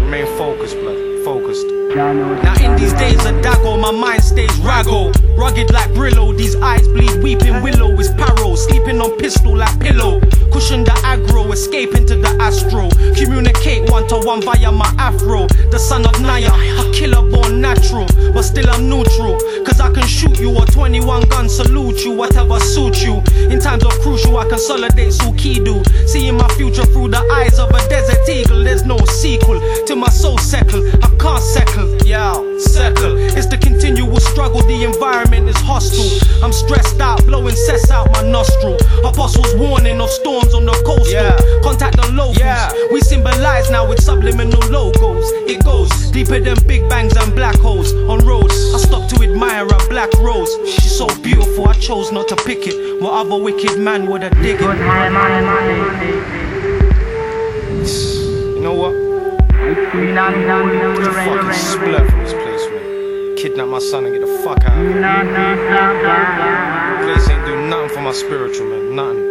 [0.00, 1.66] Remain focused, blood, focused.
[1.94, 5.12] Now in these days of Dago, my mind stays raggo.
[5.36, 8.56] Rugged like Brillo, these eyes bleed, weeping willow is paro.
[8.56, 10.20] Sleeping on pistol like pillow.
[10.52, 12.88] Cushion the aggro, escape into the astro.
[13.14, 15.46] Communicate one to one via my afro.
[15.70, 18.06] The son of Niyah, a killer born natural.
[18.32, 19.38] But still I'm neutral.
[19.64, 23.22] Cause I can shoot you a 21 gun, salute you, whatever suits you.
[23.50, 25.86] In times of crucial, I consolidate Sukidu.
[26.08, 28.64] Seeing my future through the eyes of a desert eagle.
[28.64, 30.82] There's no sequel to my soul settle.
[31.04, 33.16] I can't settle, yeah, settle.
[33.16, 36.10] It's the continual struggle, the environment is hostile.
[36.44, 38.76] I'm stressed out, blowing cess out my nostril.
[39.04, 41.62] Apostles warning of storms on the coastal.
[41.62, 42.38] Contact the locals.
[42.38, 42.70] Yeah.
[42.92, 45.26] We symbolize now with subliminal logos.
[45.48, 48.54] It goes deeper than big bangs and black holes on roads.
[48.74, 50.50] I stop to admire a black rose.
[50.68, 53.00] She's so beautiful, I chose not to pick it.
[53.02, 54.62] What other wicked man would have dig it?
[58.54, 59.01] You know what?
[59.62, 59.78] Fucking
[61.54, 63.36] splurf from this place, man.
[63.36, 65.02] Kidnap my son and get the fuck out of here.
[67.04, 68.96] Place ain't do nothing for my spiritual, man.
[68.96, 69.22] Nothing.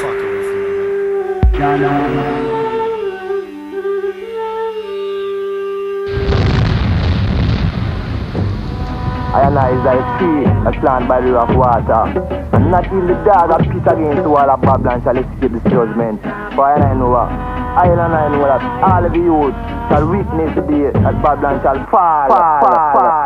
[0.00, 1.92] Fuck away from me, man.
[9.32, 10.24] I and I is like a
[10.64, 12.41] that's by the river of water.
[12.72, 16.22] Not even the dog that pit against the wall of Babylon shall escape this judgment.
[16.56, 17.28] For I know what?
[17.28, 19.52] I know that all of youth
[19.92, 22.32] shall witness the day that Babylon shall fall.
[22.32, 23.21] fall, fall, fall,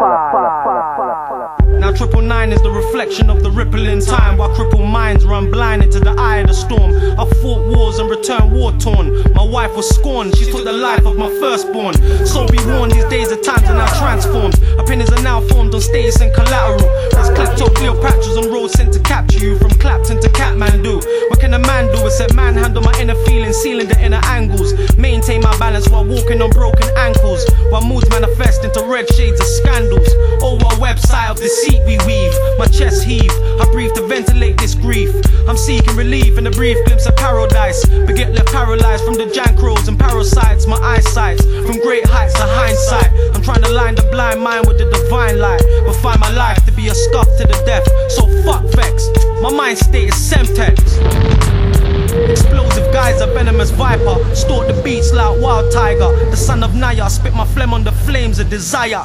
[1.96, 4.36] triple nine is the reflection of the rippling time.
[4.36, 6.92] While crippled minds run blind into the eye of the storm.
[7.18, 9.22] I fought wars and returned war torn.
[9.32, 11.94] My wife was scorned, she took the life of my firstborn.
[12.26, 14.60] So be warned, these days the times are now transformed.
[14.78, 16.84] Opinions are now formed on status and collateral.
[17.12, 20.96] There's klepto Cleopatras on roads sent to capture you From Clapton to Kathmandu.
[21.30, 24.74] What can a man do except manhandle my inner feelings Sealing the inner angles?
[24.98, 27.48] Maintain my balance while walking on broken ankles.
[27.70, 30.08] While moods manifest into red shades of scandals.
[30.42, 32.34] Oh, Over a website of deceit we weave.
[32.58, 35.14] My chest heave, I breathe to ventilate this grief.
[35.48, 37.84] I'm seeking relief in a brief glimpse of paradise.
[37.86, 40.66] But get left paralyzed from the jankros and parasites.
[40.66, 43.10] My eyesight, from great heights to hindsight.
[43.34, 46.64] I'm trying to line the blind mind with the divine light But find my life
[46.66, 47.86] to be a stuff to the death.
[48.10, 49.08] So fuck vex,
[49.40, 50.76] my mind state is semtex.
[52.30, 54.16] Explosive guys, a venomous viper.
[54.34, 56.10] Stalk the beats like wild tiger.
[56.30, 59.04] The son of Niyah, spit my phlegm on the flames of desire.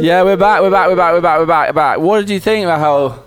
[0.00, 1.98] Yeah, we're back, we're back, we're back, we're back, we're back, we're back.
[1.98, 3.24] What did you think about how?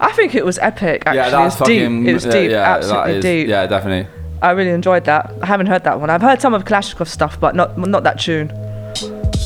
[0.00, 1.02] I think it was epic.
[1.06, 1.80] Actually, yeah, it that's was deep.
[1.82, 2.06] fucking.
[2.06, 2.50] It was yeah, deep.
[2.50, 3.48] Yeah, absolutely is- deep.
[3.48, 4.10] Yeah, definitely.
[4.40, 5.32] I really enjoyed that.
[5.42, 6.08] I haven't heard that one.
[6.10, 8.48] I've heard some of Klashnekoff stuff, but not not that tune.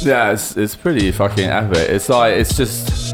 [0.02, 1.88] Yeah, it's, it's pretty fucking epic.
[1.90, 3.12] It's like it's just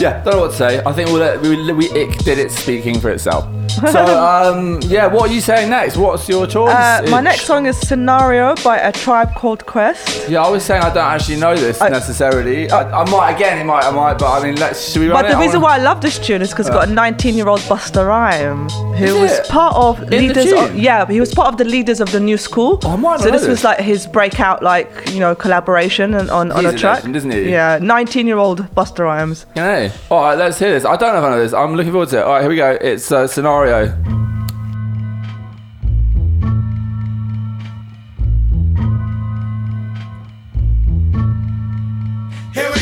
[0.00, 0.82] yeah, don't know what to say.
[0.84, 3.59] I think we'll we we ick did it speaking for itself.
[3.90, 5.96] So um yeah, what are you saying next?
[5.96, 6.74] What's your choice?
[6.74, 10.28] Uh, my next song is Scenario by a tribe called Quest.
[10.28, 12.70] Yeah, I was saying I don't actually know this necessarily.
[12.70, 15.22] I, I might again, it might, I might, but I mean, let's should we run
[15.22, 17.34] But the I reason why I love this tune is because it's got a 19
[17.34, 18.68] year old Busta Rhyme
[19.00, 19.48] who was it?
[19.48, 20.52] part of In leaders.
[20.52, 22.78] Of, yeah, he was part of the leaders of the new school.
[22.84, 26.52] Oh, I might so this was like his breakout, like you know, collaboration and on,
[26.52, 26.96] on a a track.
[26.96, 27.50] legend, isn't he?
[27.50, 29.46] Yeah, 19 year old Busta Rhymes.
[29.52, 29.92] Okay.
[30.10, 30.84] All right, let's hear this.
[30.84, 31.52] I don't know if I know this.
[31.52, 32.22] I'm looking forward to it.
[32.22, 32.70] All right, here we go.
[32.80, 33.69] It's uh, scenario.
[33.70, 33.86] Here we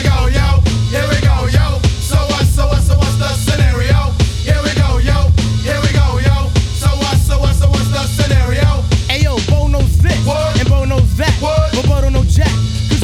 [0.00, 0.48] go, yo.
[0.88, 1.76] Here we go, yo.
[2.00, 4.14] So what, so what, so what's the scenario?
[4.40, 5.28] Here we go, yo.
[5.60, 6.48] Here we go, yo.
[6.72, 8.64] So what, so what, so what's the scenario?
[9.12, 11.36] Ayo, Bo knows this, and Bo knows that.
[11.38, 12.48] But Bo don't know Jack,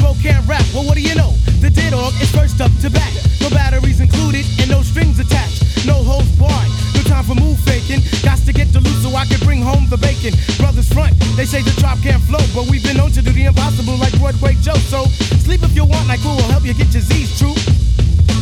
[0.00, 0.64] Bo can't rap.
[0.72, 1.34] Well, what do you know?
[1.60, 3.12] The dead is first up to back.
[3.42, 5.84] No batteries included and no strings attached.
[5.84, 6.70] No holds barred.
[7.14, 8.02] Time for move faking.
[8.24, 10.34] Got to get the loot so I can bring home the bacon.
[10.58, 13.44] Brothers front, they say the drop can't flow, but we've been known to do the
[13.44, 14.74] impossible like Broadway Joe.
[14.90, 15.06] So
[15.46, 17.54] sleep if you want, like cool will help you get your Z's true.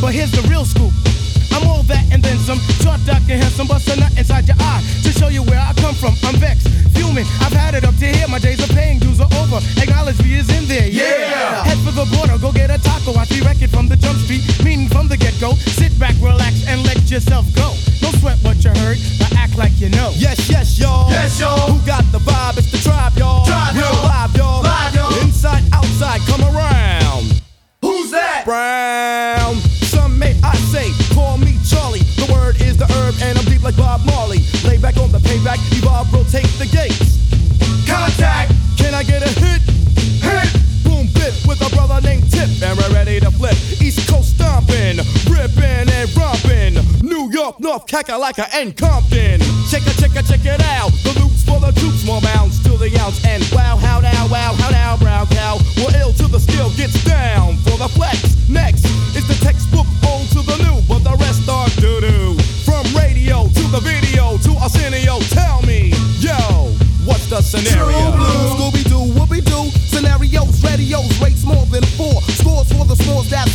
[0.01, 0.89] But here's the real scoop.
[1.51, 2.59] I'm all that and then some.
[2.81, 5.73] Short, dark, and handsome, bust a nut inside your eye to show you where I
[5.79, 6.13] come from.
[6.23, 7.25] I'm vexed, fuming.
[7.39, 8.27] I've had it up to here.
[8.27, 9.59] My days of paying dues are over.
[9.77, 10.87] Acknowledge me is in there.
[10.87, 11.63] Yeah.
[11.63, 13.13] Head for the border, go get a taco.
[13.13, 15.53] I see record from the jump street, meaning from the get go.
[15.53, 17.75] Sit back, relax, and let yourself go.
[18.01, 20.11] Don't sweat what you heard, but act like you know.
[20.15, 20.63] Yes, yes.
[20.63, 21.02] Yes, y'all.
[47.93, 49.37] Kakalaka, and Compton.
[49.69, 50.89] Check it, check it, check it out.
[51.05, 53.23] The loops for the troops, more mounds to the ounce.
[53.23, 55.61] And wow, how now, wow, how now, brown cow.
[55.77, 58.33] We're ill to the skill, gets down for the flex.
[58.49, 62.33] Next is the textbook old to the new, but the rest are doo doo.
[62.65, 66.73] From radio to the video to Arsenio, tell me, yo,
[67.05, 68.09] what's the scenario?
[68.57, 72.17] Scooby Doo, Whoopi Doo, scenarios, radios, rates more than four.
[72.41, 73.47] Scores for the scores that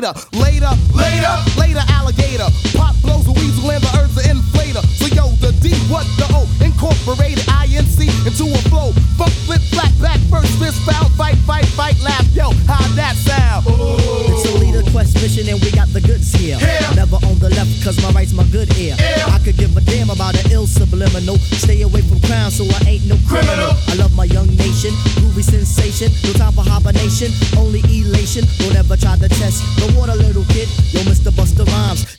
[0.00, 0.12] later.
[0.32, 2.46] Later, later, later, alligator.
[2.76, 2.87] Pop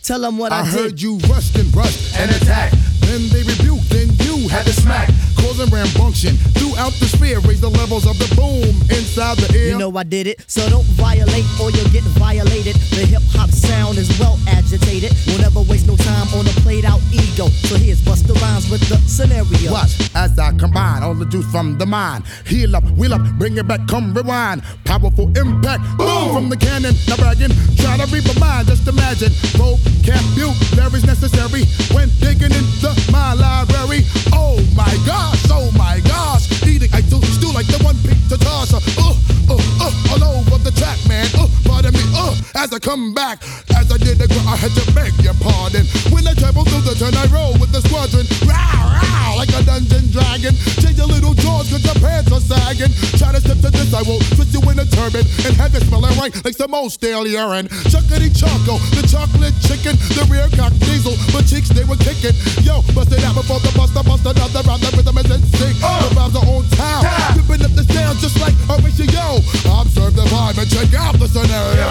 [0.09, 0.73] tell 'em what I, I did.
[0.73, 2.75] heard you rushed and rushed and attacked.
[3.01, 5.07] Then they rebuked, then you had to smack.
[5.37, 7.39] Causing rambunction throughout the sphere.
[7.41, 9.69] Raise the levels of the boom inside the ear.
[9.71, 12.75] You know I did it, so don't violate or you'll get violated.
[12.97, 15.13] The hip hop sound is well agitated.
[15.27, 17.28] We'll never waste no time on a played out ego.
[17.69, 19.71] So here's Busta Rhymes with the scenario.
[19.71, 22.25] Watch as I combine all the juice from the mind.
[22.47, 24.63] Heal up, wheel up, bring it back, come rewind.
[24.85, 26.95] Powerful impact, boom from the cannon.
[27.07, 29.29] Now bragging, try to read my mind, just imagine.
[29.53, 34.01] Vocabulary's necessary when digging into my library.
[34.33, 36.49] Oh my gosh, oh my gosh.
[36.65, 38.73] Eating, I do stew like the one picked to toss.
[38.73, 39.13] Uh, uh,
[39.53, 41.29] uh, all over the track, man.
[41.37, 43.43] Uh, pardon me, uh, as I come back.
[43.77, 45.85] As I did the I had to beg your pardon.
[46.09, 48.25] When I travel through the turn, I roll with the squadron.
[48.47, 50.55] Row, row, like a dungeon dragon.
[50.81, 52.91] Change your little jaws cause your pants are sagging.
[53.19, 55.83] Try to step to this, I will twist you in a turban and have it
[55.85, 57.67] smelling right like some old stale urine.
[57.91, 62.33] Chuckity choco, the chocolate chicken, the rear cock diesel, but cheeks they were kicking.
[62.63, 64.81] Yo, bust it out before the buster, bust another round.
[64.81, 65.75] The rhythm is in sync.
[65.83, 65.99] Uh.
[66.07, 67.03] The vibes are on town,
[67.35, 69.43] ripping up the sound just like a ratio.
[69.67, 71.87] Observe the vibe and check out the scenario.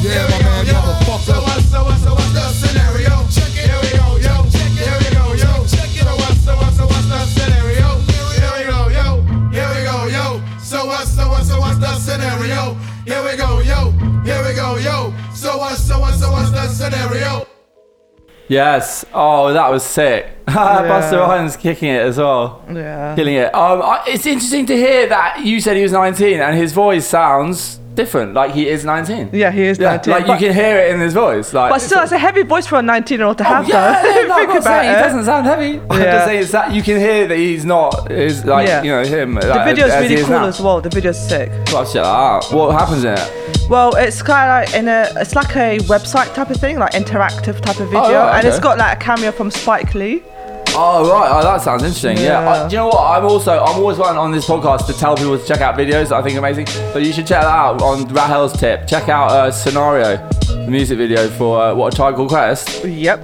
[0.00, 1.28] Yeah, my man, motherfucker.
[1.28, 2.89] So what's, so what's, so what's the scenario?
[16.60, 17.46] The scenario?
[18.48, 19.04] Yes.
[19.14, 20.26] Oh, that was sick.
[20.46, 22.64] Busta Rhymes kicking it as well.
[22.72, 23.14] Yeah.
[23.14, 23.54] Killing it.
[23.54, 27.06] Um, I, it's interesting to hear that you said he was 19 and his voice
[27.06, 28.34] sounds different.
[28.34, 29.30] Like he is 19.
[29.32, 30.12] Yeah, he is Yeah, 19.
[30.12, 31.52] like but, you can hear it in his voice.
[31.54, 33.68] Like, but still, it's a heavy voice for a 19 year old to have, Oh,
[33.68, 34.08] yeah, though.
[34.08, 34.96] yeah, no, I'm Think not about saying it.
[34.96, 35.80] he doesn't sound heavy.
[35.88, 36.12] I'm Yeah.
[36.12, 38.82] just saying it's that you can hear that he's not is like Yeah.
[38.82, 39.34] you know him.
[39.36, 40.46] The like, video's as really is cool now.
[40.46, 40.80] as well.
[40.80, 41.50] The video's sick.
[41.72, 42.52] Well, check that out.
[42.52, 43.32] What happens in it?
[43.70, 46.92] Well, it's kind of like in a, it's like a website type of thing, like
[46.92, 50.24] interactive type of video, Oh, right, and it's got like a cameo from Spike Lee.
[50.74, 52.16] Oh right, oh, that sounds interesting.
[52.16, 52.42] Yeah.
[52.42, 52.48] Yeah.
[52.50, 53.00] Uh, do you know what?
[53.00, 56.10] I'm also I'm always one on this podcast to tell people to check out videos
[56.10, 56.66] I think amazing.
[56.66, 58.88] So you should check that out on Rahel's tip.
[58.88, 60.16] Check out uh, Scenario,
[60.48, 62.84] the music video for uh, What a Child Called Quest.
[62.84, 63.20] Yep.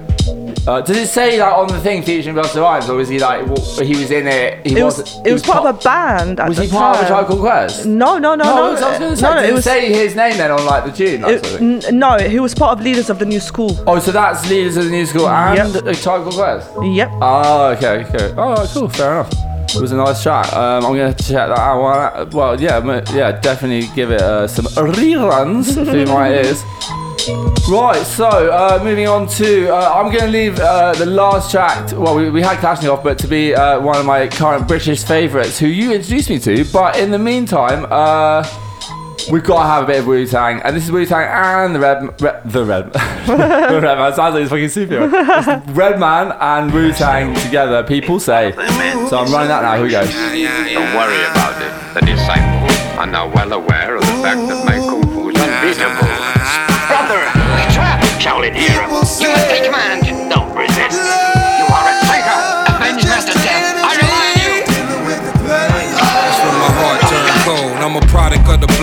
[0.67, 3.45] Uh, does it say like on the thing featuring Busta Rhymes, or was he like
[3.47, 4.67] w- he was in it?
[4.67, 6.39] He It was, wasn't- it was part of a band.
[6.41, 7.07] At Was he part of a.
[7.07, 7.85] Child Called Quest?
[7.85, 8.63] No, no, no, No, no.
[8.65, 8.99] I was say.
[9.25, 9.63] no, no, it was.
[9.63, 11.23] say his name then on like the tune?
[11.23, 11.83] It- sort of thing?
[11.85, 13.79] n- no, he was part of Leaders of the New School.
[13.87, 15.85] Oh, so that's Leaders of the New School and Yep.
[15.85, 16.69] a Child Called Quest.
[16.83, 17.11] Yep.
[17.21, 18.33] Oh, okay, okay.
[18.37, 18.89] Oh, cool.
[18.89, 19.31] Fair enough.
[19.73, 20.51] It was a nice track.
[20.53, 21.81] Um, I'm gonna check that out.
[21.81, 26.63] Well, well yeah, yeah, definitely give it uh, some reruns through my ears.
[27.27, 31.91] Right, so uh, moving on to, uh, I'm going to leave uh, the last track.
[31.91, 35.59] Well, we, we had Klashnekoff, but to be uh, one of my current British favourites,
[35.59, 36.63] who you introduced me to.
[36.71, 38.47] But in the meantime, uh,
[39.29, 41.75] we've got to have a bit of Wu Tang, and this is Wu Tang and
[41.75, 42.93] the Red, the Red,
[43.27, 44.13] the Redman.
[44.13, 45.09] Sounds like he's fucking.
[45.11, 47.83] It's Redman and Wu Tang together.
[47.83, 48.53] People say.
[49.09, 49.75] So I'm running that now.
[49.75, 50.05] Here we go.
[50.05, 51.93] Don't worry about it.
[51.99, 53.86] The disciples are now well aware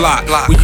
[0.05, 0.47] product of the block.
[0.49, 0.55] We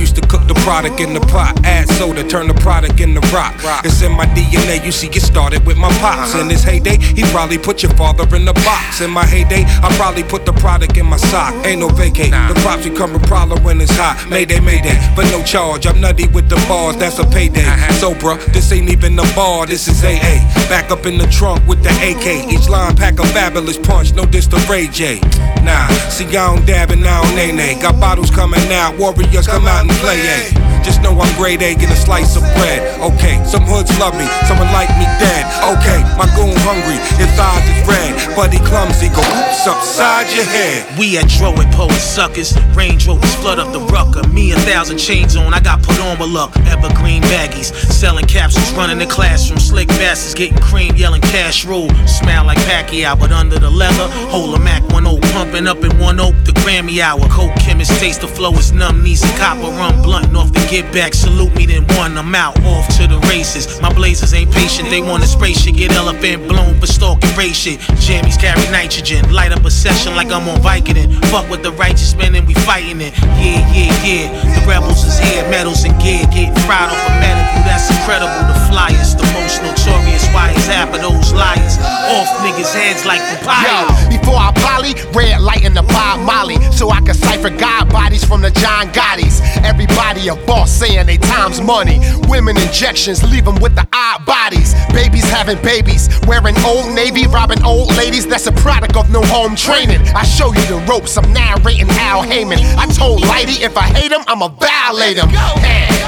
[0.61, 3.53] product in the pot, add soda, turn the product into rock.
[3.83, 4.83] It's in my DNA.
[4.85, 6.35] You see, it started with my pops.
[6.35, 9.01] In his heyday, he probably put your father in the box.
[9.01, 11.53] In my heyday, I probably put the product in my sock.
[11.65, 12.31] Ain't no vacate.
[12.31, 14.25] The props become a problem when it's hot.
[14.29, 15.87] Mayday, mayday, but no charge.
[15.87, 16.97] I'm nutty with the bars.
[16.97, 17.65] That's a payday.
[17.99, 19.65] So, bruh, this ain't even a bar.
[19.65, 20.37] This is AA.
[20.69, 22.51] Back up in the trunk with the AK.
[22.51, 24.13] Each line pack a fabulous punch.
[24.13, 25.19] No diss to Ray J.
[25.63, 27.79] Nah, see, I don't dab and I don't nay nay.
[27.81, 30.50] Got bottles coming out, warriors come out and play, eh?
[30.83, 32.81] Just know I'm grade A, get a slice of bread.
[32.99, 35.45] Okay, some hoods love me, someone like me dead.
[35.77, 38.11] Okay, my goon hungry, his eyes is red.
[38.51, 40.83] He clumsy, go oops upside your head.
[40.99, 42.57] We at Dro with poet suckers.
[42.75, 44.27] Range Rovers flood up the rucker.
[44.27, 46.51] Me a thousand chains on, I got put on with luck.
[46.67, 49.59] Evergreen baggies, selling capsules, running the classroom.
[49.59, 51.89] Slick bastards getting cream, yelling cash rule.
[52.07, 55.97] Smell like Pacquiao, but under the leather, hold a Mac 1 0 pumping up in
[55.99, 56.35] one oak.
[56.43, 57.27] The Grammy hour.
[57.29, 59.03] Coke chemist taste the flow is numb.
[59.03, 62.17] Knees and copper rum blunt off the get back, salute me, then one.
[62.17, 63.81] I'm out, off to the races.
[63.81, 67.57] My blazers ain't patient, they want to spray shit, get elephant blown for stalking race
[67.57, 67.79] shit.
[67.99, 71.11] Jammies carry nitrogen, light up a session like I'm on Vicodin.
[71.27, 73.11] Fuck with the righteous men and we fighting it.
[73.35, 74.27] Yeah, yeah, yeah.
[74.55, 77.67] The rebels is here, medals and gear, getting fried off a medical.
[77.67, 78.31] That's incredible.
[78.47, 80.23] The flyers, the most notorious.
[80.31, 81.75] Why is half of those liars
[82.15, 83.91] off niggas' heads like papaya?
[84.07, 87.91] Yo, before I poly, red light in the Bob Molly, so I can cipher God
[87.91, 89.43] bodies from the John Gottis.
[89.63, 91.99] Everybody a boss saying they times money.
[92.27, 94.73] Women injections leave them with the odd bodies.
[94.93, 98.27] Babies having babies, wearing old navy, robbing old ladies.
[98.27, 100.01] That's a product of no home training.
[100.15, 102.59] I show you the ropes, I'm narrating Al Heyman.
[102.77, 105.29] I told Lighty if I hate him, I'ma violate him.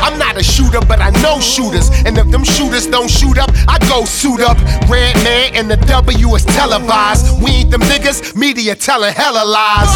[0.04, 1.90] I'm not a shooter, but I know shooters.
[2.06, 4.58] And if them shooters don't shoot up, I go suit up.
[4.90, 7.42] Redman and the W is televised.
[7.42, 9.94] We ain't them niggas, media telling hella lies.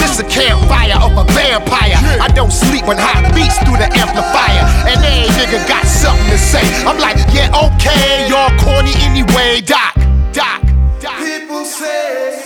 [0.00, 1.98] This a campfire of a vampire.
[2.22, 4.64] I don't sleep when hot beats through the amplifier.
[4.88, 6.62] And every nigga got something to say.
[6.84, 9.94] I'm like, yeah, okay, y'all corny anyway, Doc,
[10.32, 10.62] Doc,
[11.00, 11.18] Doc.
[11.18, 12.39] People say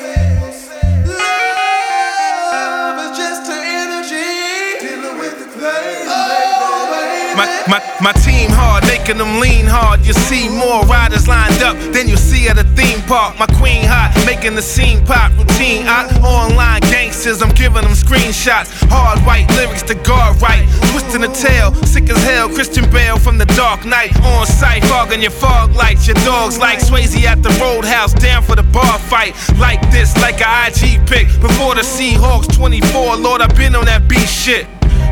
[7.37, 10.07] My, my, my team hard, making them lean hard.
[10.07, 13.39] You see more riders lined up than you see at a theme park.
[13.39, 15.32] My queen hot, making the scene pop.
[15.37, 18.70] Routine out, online gangsters, I'm giving them screenshots.
[18.89, 20.62] Hard white lyrics to guard right.
[20.93, 22.49] Twisting the tail, sick as hell.
[22.49, 24.14] Christian Bale from the dark night.
[24.22, 26.07] On site, fogging your fog lights.
[26.07, 29.35] Your dogs like Swayze at the roadhouse, down for the bar fight.
[29.59, 31.26] Like this, like a IG pick.
[31.41, 34.66] Before the Seahawks 24, Lord, I've been on that beat shit.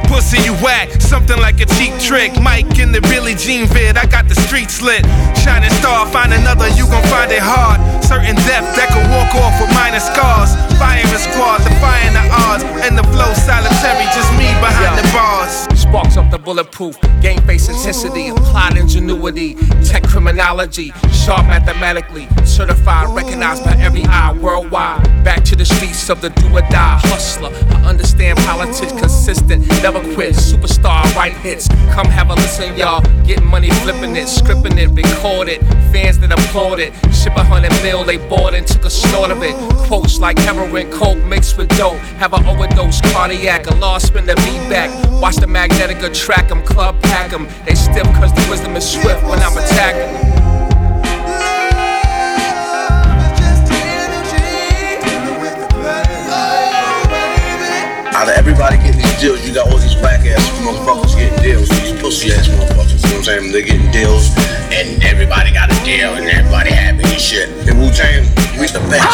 [0.08, 2.40] Pussy, you whack, something like a cheap trick.
[2.40, 5.04] Mike in the Billie Jean vid, I got the streets lit.
[5.36, 7.80] Shining star, find another, you gon' find it hard.
[8.04, 10.52] Certain depth that could walk off with minor scars.
[10.78, 12.64] Firing squad, defying the odds.
[12.84, 15.66] And the flow solitary, just me behind the bars.
[15.78, 23.64] Sparks up the bulletproof, game face intensity, applied ingenuity, tech criminology, sharp mathematically, certified, recognized
[23.64, 25.02] by every eye worldwide.
[25.24, 27.50] Back to the streets of the do or die hustler.
[27.76, 30.34] I understand politics, consistent, never quit.
[30.34, 31.68] Superstar, write hits.
[31.92, 33.02] Come have a listen, y'all.
[33.24, 35.60] Getting money, flipping it, scripting it, record it.
[35.92, 36.92] Fans that applaud it.
[37.14, 39.54] Ship a hundred mil, they bought and took a snort of it.
[39.86, 41.98] Quotes like heroin, coke mixed with dope.
[42.18, 44.90] Have an overdose, cardiac, a lost spin the beat back.
[45.20, 47.46] Watch the magnetic track 'em, club pack 'em.
[47.66, 50.42] They stiff cause the wisdom is swift when I'm attacking.
[58.22, 58.76] Of everybody
[59.22, 61.68] deals, you got all these whack ass motherfuckers getting deals.
[61.68, 63.52] These pussy ass motherfuckers, you know what I'm saying?
[63.52, 64.34] They're getting deals,
[64.72, 67.48] and everybody got a deal, and everybody happy and shit.
[67.68, 68.24] And Wu Tang,
[68.58, 69.06] we the best.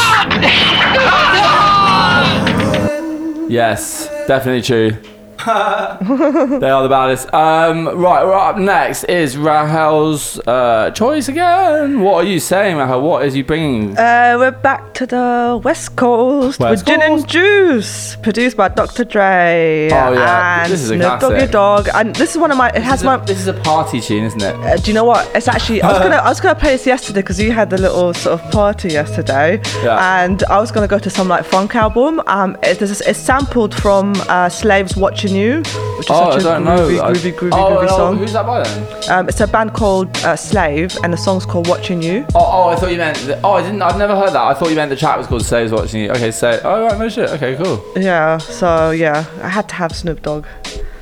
[3.51, 4.97] Yes, definitely true.
[5.47, 7.33] they are the baddest.
[7.33, 12.01] Um, right, right up next is Rahel's uh, choice again.
[12.01, 13.01] What are you saying, Rahel?
[13.03, 13.97] What is you bringing?
[13.97, 19.05] Uh, we're back to the West Coast West with Gin and Juice, produced by Dr.
[19.05, 19.89] Dre.
[19.93, 20.65] Oh, yeah.
[20.65, 21.51] and This is a Snoop Doggy classic.
[21.53, 21.89] Dog.
[21.95, 22.71] And this is one of my.
[22.71, 23.17] It has is a- my.
[23.19, 24.57] this is a party tune, isn't it?
[24.57, 25.31] Uh, do you know what?
[25.37, 25.83] It's actually.
[25.83, 26.17] I was gonna.
[26.17, 29.61] I was gonna play this yesterday because you had the little sort of party yesterday,
[29.85, 30.23] Yeah.
[30.25, 32.21] and I was gonna go to some like funk album.
[32.27, 36.39] Um, it's, it's, it's sampled from uh, Slaves Watching You, which is Oh, such I
[36.41, 36.77] a don't know.
[36.79, 38.17] groovy, I- groovy, groovy, Oh, groovy no, song.
[38.19, 39.11] who's that by then?
[39.11, 42.25] Um, it's a band called uh, Slave, and the song's called Watching You.
[42.35, 43.19] Oh, oh, I thought you meant.
[43.19, 43.83] The, oh, I didn't.
[43.83, 44.43] I've never heard that.
[44.43, 46.11] I thought you meant the chat was called Slaves Watching You.
[46.11, 46.61] Okay, so.
[46.65, 47.31] Oh, right, no shit.
[47.31, 47.83] Okay, cool.
[47.97, 48.39] Yeah.
[48.39, 50.45] So yeah, I had to have Snoop Dogg.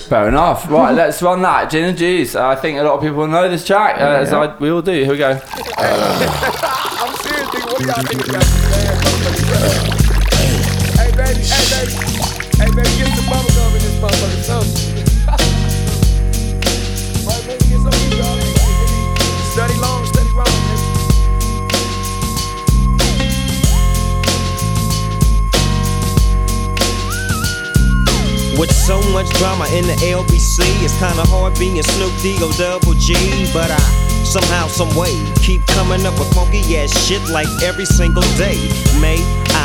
[0.09, 0.69] Fair enough.
[0.77, 1.69] Right, let's run that.
[1.71, 2.37] Gin and Juice.
[2.37, 4.93] I think a lot of people know this track, uh, as I, we all do.
[4.93, 5.31] Here we go.
[5.33, 5.41] I'm
[7.17, 7.67] serious, nigga.
[7.67, 9.77] What do y'all think about this?
[10.97, 11.93] Hey, baby, hey, baby.
[12.57, 14.43] Hey, baby, get some bubble gum in this motherfucker.
[14.43, 14.57] So.
[17.27, 17.81] Right, baby, get
[18.19, 18.39] y'all.
[19.53, 20.87] Study long, study wrong, nigga.
[28.59, 33.15] With so much drama in the LBC, it's kinda hard being Snoop D-O double G.
[33.53, 33.79] But I
[34.25, 38.57] somehow, some way, keep coming up with funky ass shit like every single day.
[39.01, 39.19] May
[39.53, 39.56] I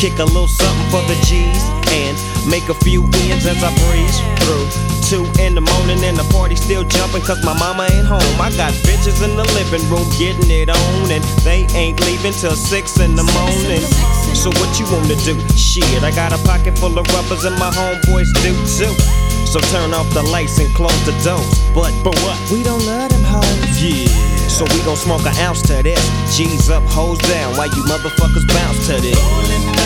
[0.00, 1.60] kick a little something for the G's
[1.92, 2.16] and
[2.48, 4.64] make a few ends as I breeze through.
[5.04, 8.24] Two in the morning and the party still jumping cause my mama ain't home.
[8.40, 12.56] I got bitches in the living room getting it on and they ain't leaving till
[12.56, 13.84] six in the morning.
[14.32, 15.36] So what you wanna do?
[15.52, 18.96] Shit, I got a pocket full of rubbers and my homeboys do too.
[19.44, 21.44] So turn off the lights and close the doors.
[21.76, 22.40] But for what?
[22.48, 23.76] We don't love them hoes.
[23.76, 24.08] Yeah.
[24.48, 26.00] So we gon' smoke an ounce to this.
[26.32, 27.52] G's up, hoes down.
[27.60, 29.79] Why you motherfuckers bounce to this.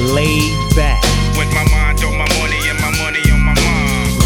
[0.00, 1.02] laid back.
[1.36, 4.18] With my mind on my money and my money on my mind.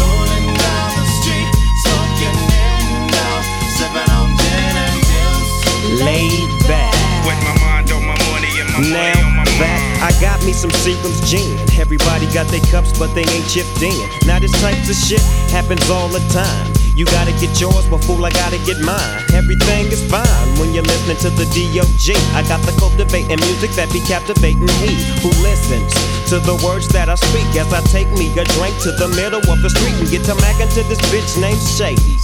[5.97, 6.05] Now.
[6.05, 6.93] Laid back.
[7.25, 9.81] With my mind on my money and my now, money on my back.
[10.01, 11.57] I got me some Seagram's gin.
[11.79, 14.09] Everybody got their cups, but they ain't chipped in.
[14.27, 16.76] Now this type of shit happens all the time.
[16.97, 19.21] You gotta get yours, fool, I gotta get mine.
[19.29, 22.17] Everything is fine when you're listening to the DOG.
[22.33, 25.93] I got the cultivating music that be captivating he who listens
[26.33, 29.45] to the words that I speak as I take me a drink to the middle
[29.45, 32.17] of the street and get to mackin' to this bitch named Shady.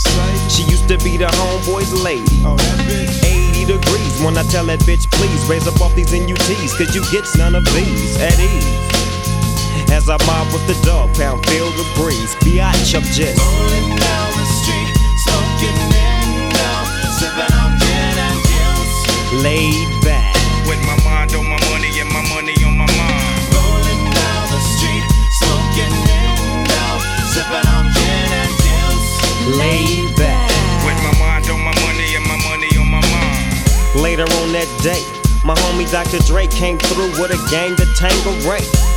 [0.49, 2.41] She used to be the homeboy's lady.
[2.41, 7.05] 80 degrees when I tell that bitch, please raise up off these NUTs, cause you
[7.13, 8.73] get none of these at ease.
[9.93, 12.33] As I mob with the dog pound, feel the breeze.
[12.41, 13.37] Biatch, I'm just
[19.41, 20.35] Laid back.
[20.67, 23.41] With my mind on my money and my money on my mind.
[23.49, 25.03] Rolling down the street,
[25.41, 26.91] smoking window,
[27.33, 29.57] sipping on gin and juice.
[29.57, 30.51] Laid back.
[30.85, 34.01] With my mind on my money and my money on my mind.
[34.01, 35.01] Later on that day,
[35.43, 36.19] my homie Dr.
[36.25, 38.61] Dre came through with a gang to tangle Ray.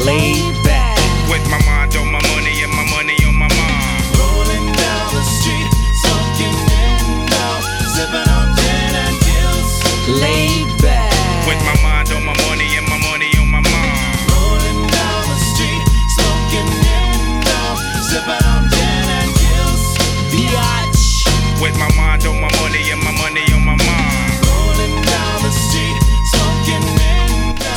[0.00, 0.98] Laid back.
[1.28, 4.04] With my mind on my money and my money on my mind.
[4.16, 5.68] Rolling down the street,
[6.00, 7.52] smoking window,
[7.92, 9.74] sipping on gin and juice.
[10.20, 11.12] Laid back.
[11.46, 14.16] With my mind on my money and my money on my mind.
[14.32, 15.84] Rolling down the street,
[16.16, 17.66] smoking in window,
[18.08, 19.88] sipping on gin and juice.
[20.32, 21.60] Biatch.
[21.60, 23.01] With my mind on my money and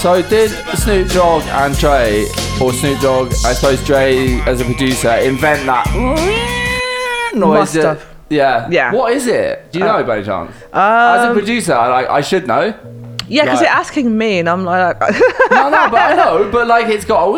[0.05, 2.25] So did Snoop Dogg and Dre,
[2.61, 5.87] or Snoop Dogg, I suppose Dre as a producer, invent that
[7.33, 7.73] noise?
[7.73, 8.05] Must have.
[8.29, 8.67] Yeah.
[8.69, 8.91] Yeah.
[8.93, 9.71] What is it?
[9.71, 10.51] Do you Uh, know by any chance?
[10.71, 12.71] as a Um, producer, like I should know.
[13.27, 14.99] Yeah, because Like- you're asking me, and I'm like,
[15.49, 16.49] no, no, but I know.
[16.51, 17.31] But like, it's got a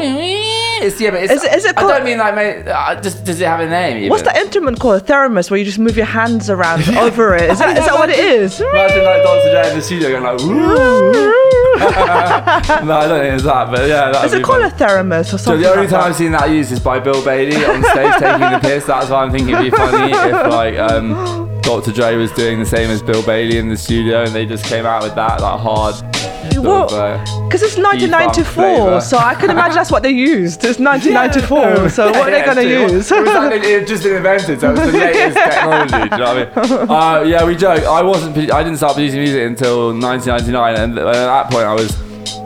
[0.81, 0.93] wee wee.
[1.05, 1.33] Yeah, but it's.
[1.33, 3.67] Is it- is it I don't mean like, mate, uh, just does it have a
[3.69, 3.97] name?
[3.97, 4.09] Even?
[4.09, 5.01] what's that instrument called?
[5.01, 7.49] A theremin, where you just move your hands around over it.
[7.51, 8.59] Is that, is that what it is?
[8.61, 9.51] Imagine like Dr.
[9.63, 11.33] J in the studio going like.
[11.77, 15.23] No, I don't think it's that, but yeah, that Is it called a theremin or
[15.23, 15.61] So something?
[15.61, 16.07] the only like time that?
[16.07, 18.85] I've seen that used is by Bill Bailey on stage taking the piss.
[18.85, 21.91] That's why I'm thinking it'd be funny if like um, Dr.
[21.91, 24.85] Dre was doing the same as Bill Bailey in the studio and they just came
[24.87, 25.95] out with that like hard.
[26.61, 26.91] What?
[26.93, 27.87] of, uh, Because it's flavour.
[27.87, 30.63] 1994, so I can imagine that's what they used.
[30.63, 33.11] It's 1994, so what are they Yeah, going to use?
[33.11, 36.09] It was like just invented, so it was the latest technology.
[36.09, 36.89] Do you know what I mean?
[36.89, 37.83] Uh, yeah, we joke.
[37.83, 38.37] I wasn't.
[38.51, 41.91] I didn't start producing music until 1999, and at that point, I was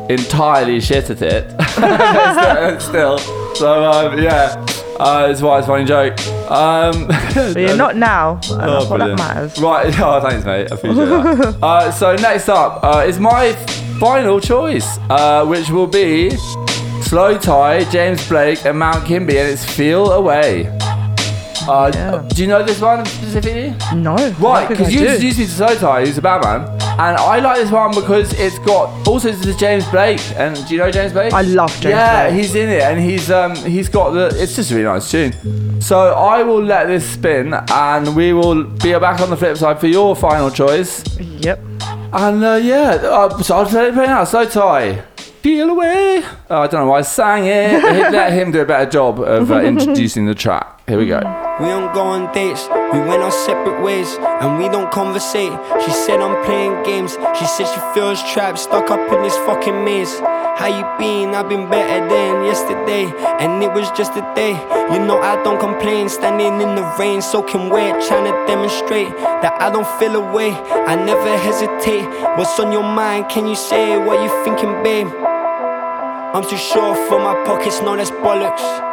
[0.10, 1.46] entirely shit at it.
[2.80, 3.56] still, still.
[3.56, 4.56] So um, yeah,
[5.02, 6.20] uh, it's why it's a funny joke.
[6.52, 9.60] Um, but you're not now, and Oh, that's what that matters.
[9.60, 10.72] Right, oh, thanks, mate.
[10.72, 11.58] I appreciate that.
[11.64, 13.54] uh, so next up uh, is my
[14.00, 16.30] final choice, uh, which will be
[17.04, 20.68] Slowthai, James Blake, and Mount Kimbie, and it's Feel Away.
[21.68, 23.76] Uh, Do you know this one specifically?
[23.96, 24.16] No.
[24.40, 26.66] Right, because you introduced me to Slowthai, who's a bad man,
[27.02, 30.76] and I like this one because it's got also this is James Blake, and do
[30.76, 31.34] you know James Blake?
[31.34, 32.40] I love James yeah, Blake.
[32.40, 34.28] he's in it, and he's um he's got the.
[34.40, 35.82] It's just a really nice tune.
[35.82, 39.80] So I will let this spin, and we will be back on the flip side
[39.80, 41.04] for your final choice.
[41.18, 41.60] Yep.
[42.14, 44.24] And uh, yeah, uh, so I'll let it play now.
[44.24, 45.02] So tie.
[45.42, 46.22] Feel away.
[46.52, 47.82] Oh, I don't know why I sang it.
[48.12, 50.81] Let him do a better job of uh, introducing the track.
[50.92, 51.20] Here we go.
[51.62, 55.54] We don't go on dates, we went our separate ways, and we don't conversate.
[55.86, 59.86] She said I'm playing games, she said she feels trapped, stuck up in this fucking
[59.86, 60.20] maze.
[60.20, 61.34] How you been?
[61.34, 63.06] I've been better than yesterday,
[63.40, 64.52] and it was just a day.
[64.92, 69.62] You know I don't complain, standing in the rain, soaking wet, trying to demonstrate that
[69.62, 70.52] I don't feel away.
[70.52, 72.04] I never hesitate.
[72.38, 73.30] What's on your mind?
[73.30, 75.08] Can you say what you thinking, babe?
[76.36, 78.91] I'm too sure for my pockets, no, that's bollocks.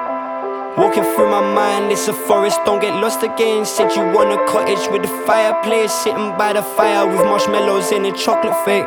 [0.79, 3.67] Walking through my mind, it's a forest, don't get lost again.
[3.67, 8.07] Said you want a cottage with a fireplace, sitting by the fire with marshmallows and
[8.07, 8.87] a chocolate fake.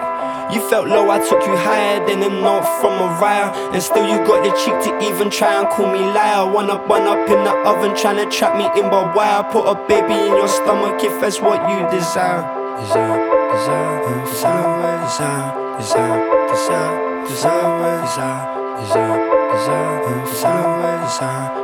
[0.55, 3.51] You felt low, I took you higher than a note from Mariah.
[3.73, 6.49] And still, you got the cheek to even try and call me liar.
[6.49, 9.43] One up, one up in the oven, trying to trap me in by wire.
[9.51, 12.47] Put a baby in your stomach if that's what you desire.
[12.79, 13.19] Desire,
[13.51, 21.60] desire, desire, desire, desire, desire, desire, desire, desire, desire, desire, desire,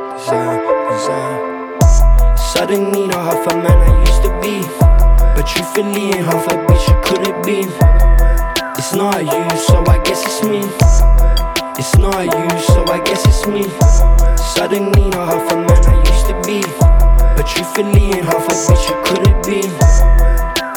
[2.58, 4.60] Suddenly, not half a man I used to be,
[5.36, 7.60] but truthfully, ain't half a bitch you couldn't be.
[8.76, 10.58] It's not you, so I guess it's me.
[11.78, 13.62] It's not you, so I guess it's me.
[14.36, 16.62] Suddenly, not half a man I used to be.
[17.36, 19.60] But truthfully, ain't half a bitch you couldn't be.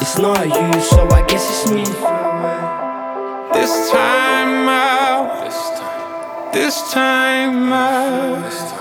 [0.02, 1.86] It's not you, so I guess it's me.
[3.54, 5.42] This time out.
[6.54, 8.81] This time out.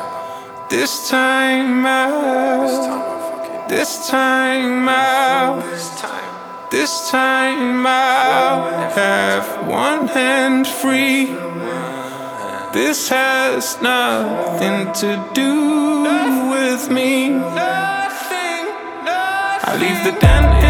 [0.70, 3.68] This time out.
[3.68, 5.64] This time out.
[6.70, 11.26] This time I'll have one hand free.
[12.72, 16.04] This has nothing to do
[16.50, 17.34] with me.
[19.72, 20.69] I leave the dent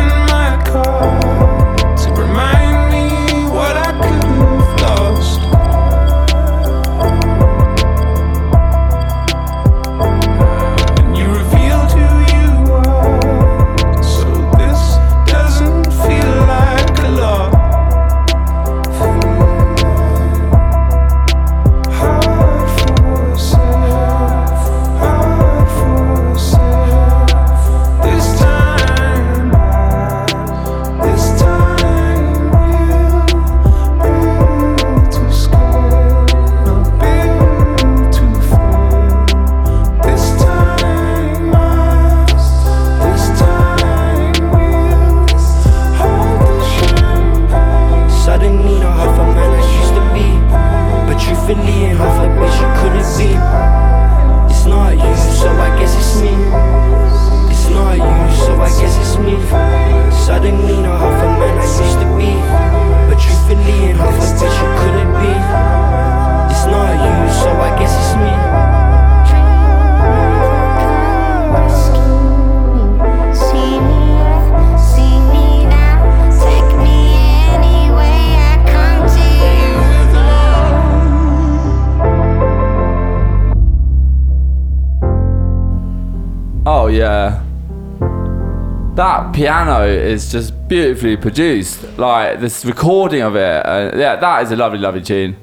[90.71, 91.83] beautifully produced.
[91.99, 93.67] Like this recording of it.
[93.67, 95.37] Uh, yeah, that is a lovely, lovely tune.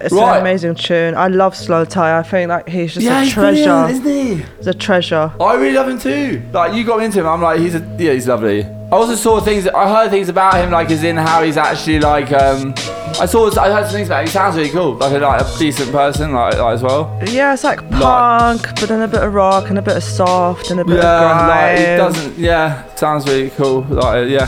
[0.00, 0.36] It's Right.
[0.36, 1.14] an amazing tune.
[1.14, 2.18] I love Slowthai.
[2.18, 3.64] I think like he's just Yeah, a he's treasure.
[3.64, 4.04] brilliant, isn't
[4.38, 4.44] he?
[4.58, 5.30] He's a treasure.
[5.40, 6.42] I really love him too.
[6.52, 7.26] Like you got me into him.
[7.26, 8.64] I'm like, he's a yeah, he's lovely.
[8.64, 9.66] I also saw things.
[9.68, 12.30] I heard things about him, like as in how he's actually like.
[12.32, 12.74] um
[13.20, 13.50] I saw.
[13.60, 14.26] I heard some things about him.
[14.28, 14.94] He sounds really cool.
[14.94, 17.20] Like a like a decent person, like, like as well.
[17.26, 20.70] Yeah, it's like punk, but then a bit of rock and a bit of soft
[20.70, 22.38] and a bit of Yeah, like it doesn't.
[22.38, 23.82] Yeah, sounds really cool.
[23.82, 24.46] Like yeah,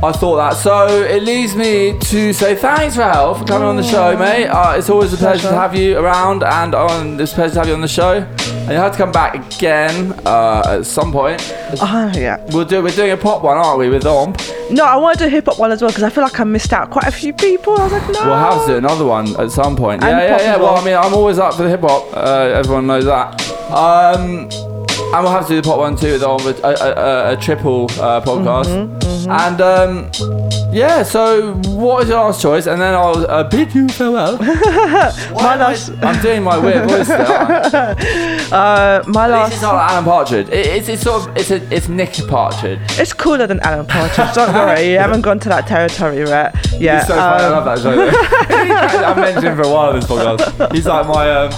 [0.00, 0.54] I thought that.
[0.54, 4.46] So it leads me to say thanks, Ralph, for coming on the show, mate.
[4.46, 7.58] Uh, it's always a pleasure to have you around, and on it's a pleasure to
[7.60, 8.20] have you on the show.
[8.62, 11.40] And you have to come back again uh, at some point.
[11.80, 12.36] Uh, yeah.
[12.52, 12.82] We'll do.
[12.82, 14.70] We're doing a pop one, aren't we, with Omp?
[14.70, 16.38] No, I want to do a hip hop one as well because I feel like
[16.38, 17.78] I missed out quite a few people.
[17.78, 18.24] I was like, no.
[18.24, 20.02] We'll have to do another one at some point.
[20.04, 20.52] And yeah, yeah, pop yeah.
[20.54, 20.82] as Well, well.
[20.82, 22.16] I mean, I'm always up for the hip hop.
[22.16, 23.40] Uh, everyone knows that.
[23.70, 26.12] Um, and we'll have to do the pop one too,
[26.44, 29.01] with a, a, a, a triple uh, podcast.
[29.26, 32.66] Mm-hmm, And um, yeah, so what is your last choice?
[32.66, 34.36] And then I'll uh, bid you farewell.
[34.38, 35.90] my last.
[36.02, 37.96] I'm doing my weird voice there.
[38.52, 39.54] Uh, my This last.
[39.54, 40.48] is not like Alan Partridge.
[40.50, 42.80] It, it's, it's sort of it's a, it's Nick Partridge.
[42.98, 44.34] It's cooler than Alan Partridge.
[44.34, 46.54] Don't worry, you haven't gone to that territory yet.
[46.78, 46.98] Yeah.
[46.98, 47.44] He's so funny.
[47.44, 49.06] I um, love that show.
[49.06, 50.74] I've mentioned him for a while in this podcast.
[50.74, 51.50] He's like my um,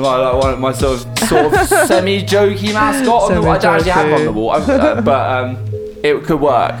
[0.00, 3.50] my like one of my sort of sort of semi jokey mascot on the wall.
[3.50, 5.56] I don't actually have him on the wall, uh, but um,
[6.02, 6.74] it could work.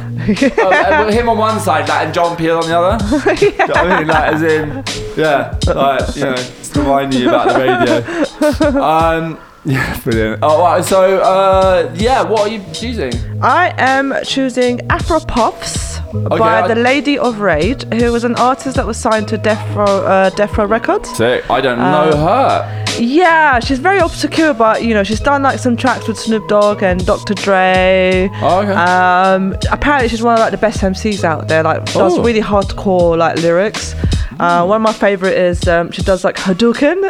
[0.58, 3.34] Oh, uh, him on one side, like, and John Peel on the other.
[3.34, 4.06] Do you know I mean?
[4.08, 4.84] Like, as in,
[5.16, 8.80] yeah, like you know, just reminding you about the radio.
[8.82, 10.38] Um, yeah, brilliant.
[10.42, 13.12] Oh, right, so uh, yeah, what are you choosing?
[13.42, 18.76] I am choosing Afro Puffs by I- the Lady of Rage, who was an artist
[18.76, 21.08] that was signed to Defro uh, Death Row Records.
[21.16, 21.48] Sick.
[21.50, 22.84] I don't Uh, know her.
[22.98, 26.82] Yeah, she's very obscure, but you know she's done like some tracks with Snoop Dogg
[26.82, 27.32] and Dr.
[27.34, 28.28] Dre.
[28.42, 28.72] Oh, okay.
[28.72, 31.62] Um, apparently she's one of like the best MCs out there.
[31.62, 32.22] Like does Oh.
[32.22, 33.94] really hardcore like lyrics.
[34.38, 37.02] Uh, one of my favorite is um, she does like Hadouken,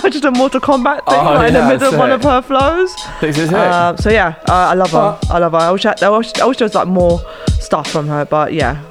[0.02, 2.40] which is a Mortal Kombat thing, Oh, like in the middle of one of her
[2.40, 2.94] flows.
[3.52, 5.18] Um, so yeah, uh, I love her.
[5.30, 5.58] I love her.
[5.58, 7.20] I wish I, I wish I wish there was like more
[7.60, 8.82] stuff from her, but yeah.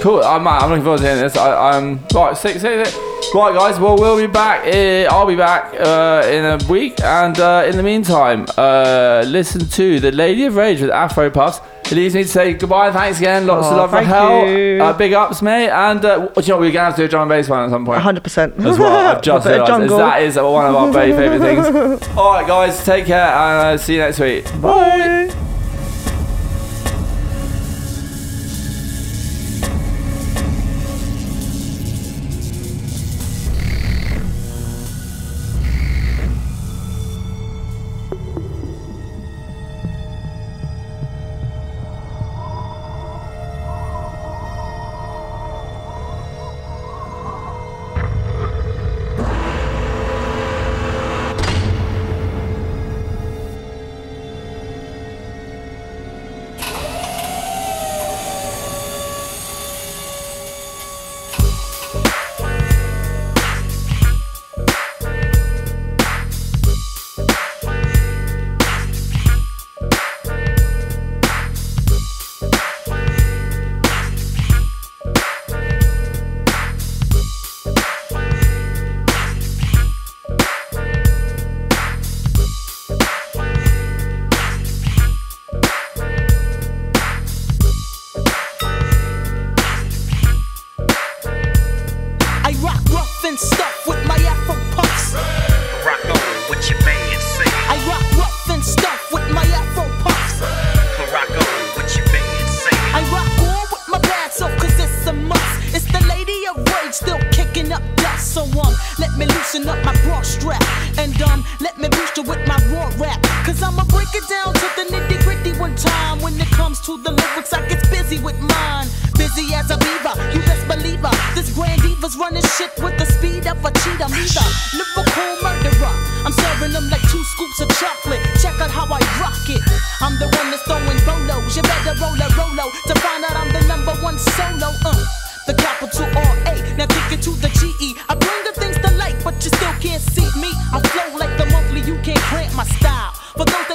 [0.00, 0.22] Cool.
[0.22, 1.36] I'm, I'm looking forward to hearing this.
[1.36, 2.36] I, I'm right.
[2.36, 3.34] Six, six, six.
[3.34, 3.80] Right, guys.
[3.80, 4.64] Well, we'll be back.
[4.66, 9.66] Uh, I'll be back uh, in a week, and uh, in the meantime, uh, listen
[9.66, 11.60] to the Lady of Rage with Afro Puffs.
[11.86, 12.92] It leaves me to say goodbye.
[12.92, 13.46] Thanks again.
[13.46, 14.82] Lots of love for hell.
[14.82, 15.70] Uh, big ups, mate.
[15.70, 16.60] And uh, what- do you know what?
[16.66, 18.00] We're gonna have to do a drum and bass one at some point.
[18.02, 18.64] 100%.
[18.64, 19.16] As well.
[19.16, 22.08] I've just A bit of realised that is one of our very favourite things.
[22.16, 22.84] All right, guys.
[22.84, 24.44] Take care, and uh, see you next week.
[24.60, 25.47] Bye.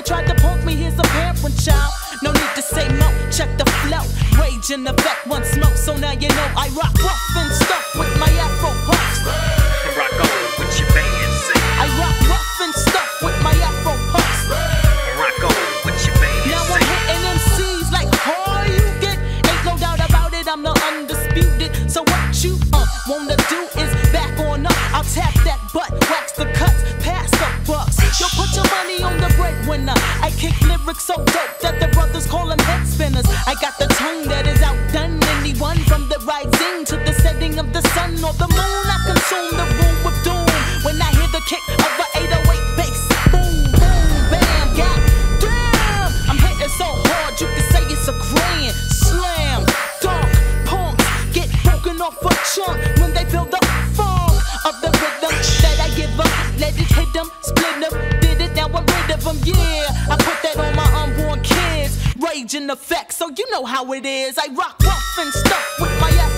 [0.03, 1.93] tried to poke me, here's a parent child.
[2.21, 3.07] No need to say no.
[3.31, 4.03] check the flow.
[4.41, 7.95] Rage in the back, one smoke, so now you know I rock rough and stuff
[7.95, 9.97] with my afro puffs.
[9.97, 10.42] Rock on.
[30.93, 33.25] lyrics so dope that the brothers call them head spinners.
[33.47, 37.71] I got the tongue that is outdone anyone from the rising to the setting of
[37.73, 38.85] the sun or the moon.
[38.85, 39.82] I consume the
[63.83, 64.37] how it is.
[64.37, 66.32] I rock rough and stuff with my ass.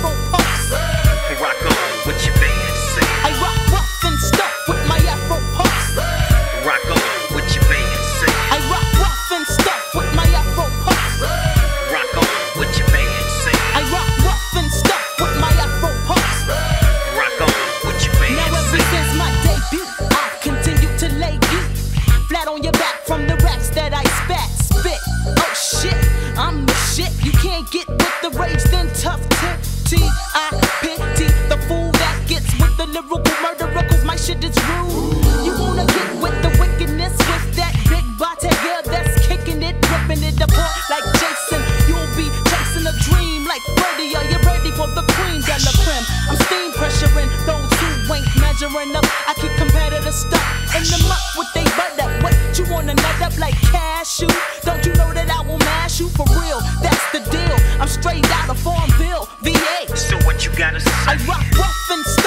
[48.96, 49.06] up.
[49.28, 52.08] I keep competitors stuff in the muck with they butter.
[52.24, 54.32] What you wanna nut up like cashew?
[54.64, 56.60] Don't you know that I will mash you for real?
[56.82, 57.58] That's the deal.
[57.80, 59.96] I'm straight out of Farmville, VA.
[59.96, 60.92] So what you gotta say?
[61.06, 62.25] I rock rough and stuff.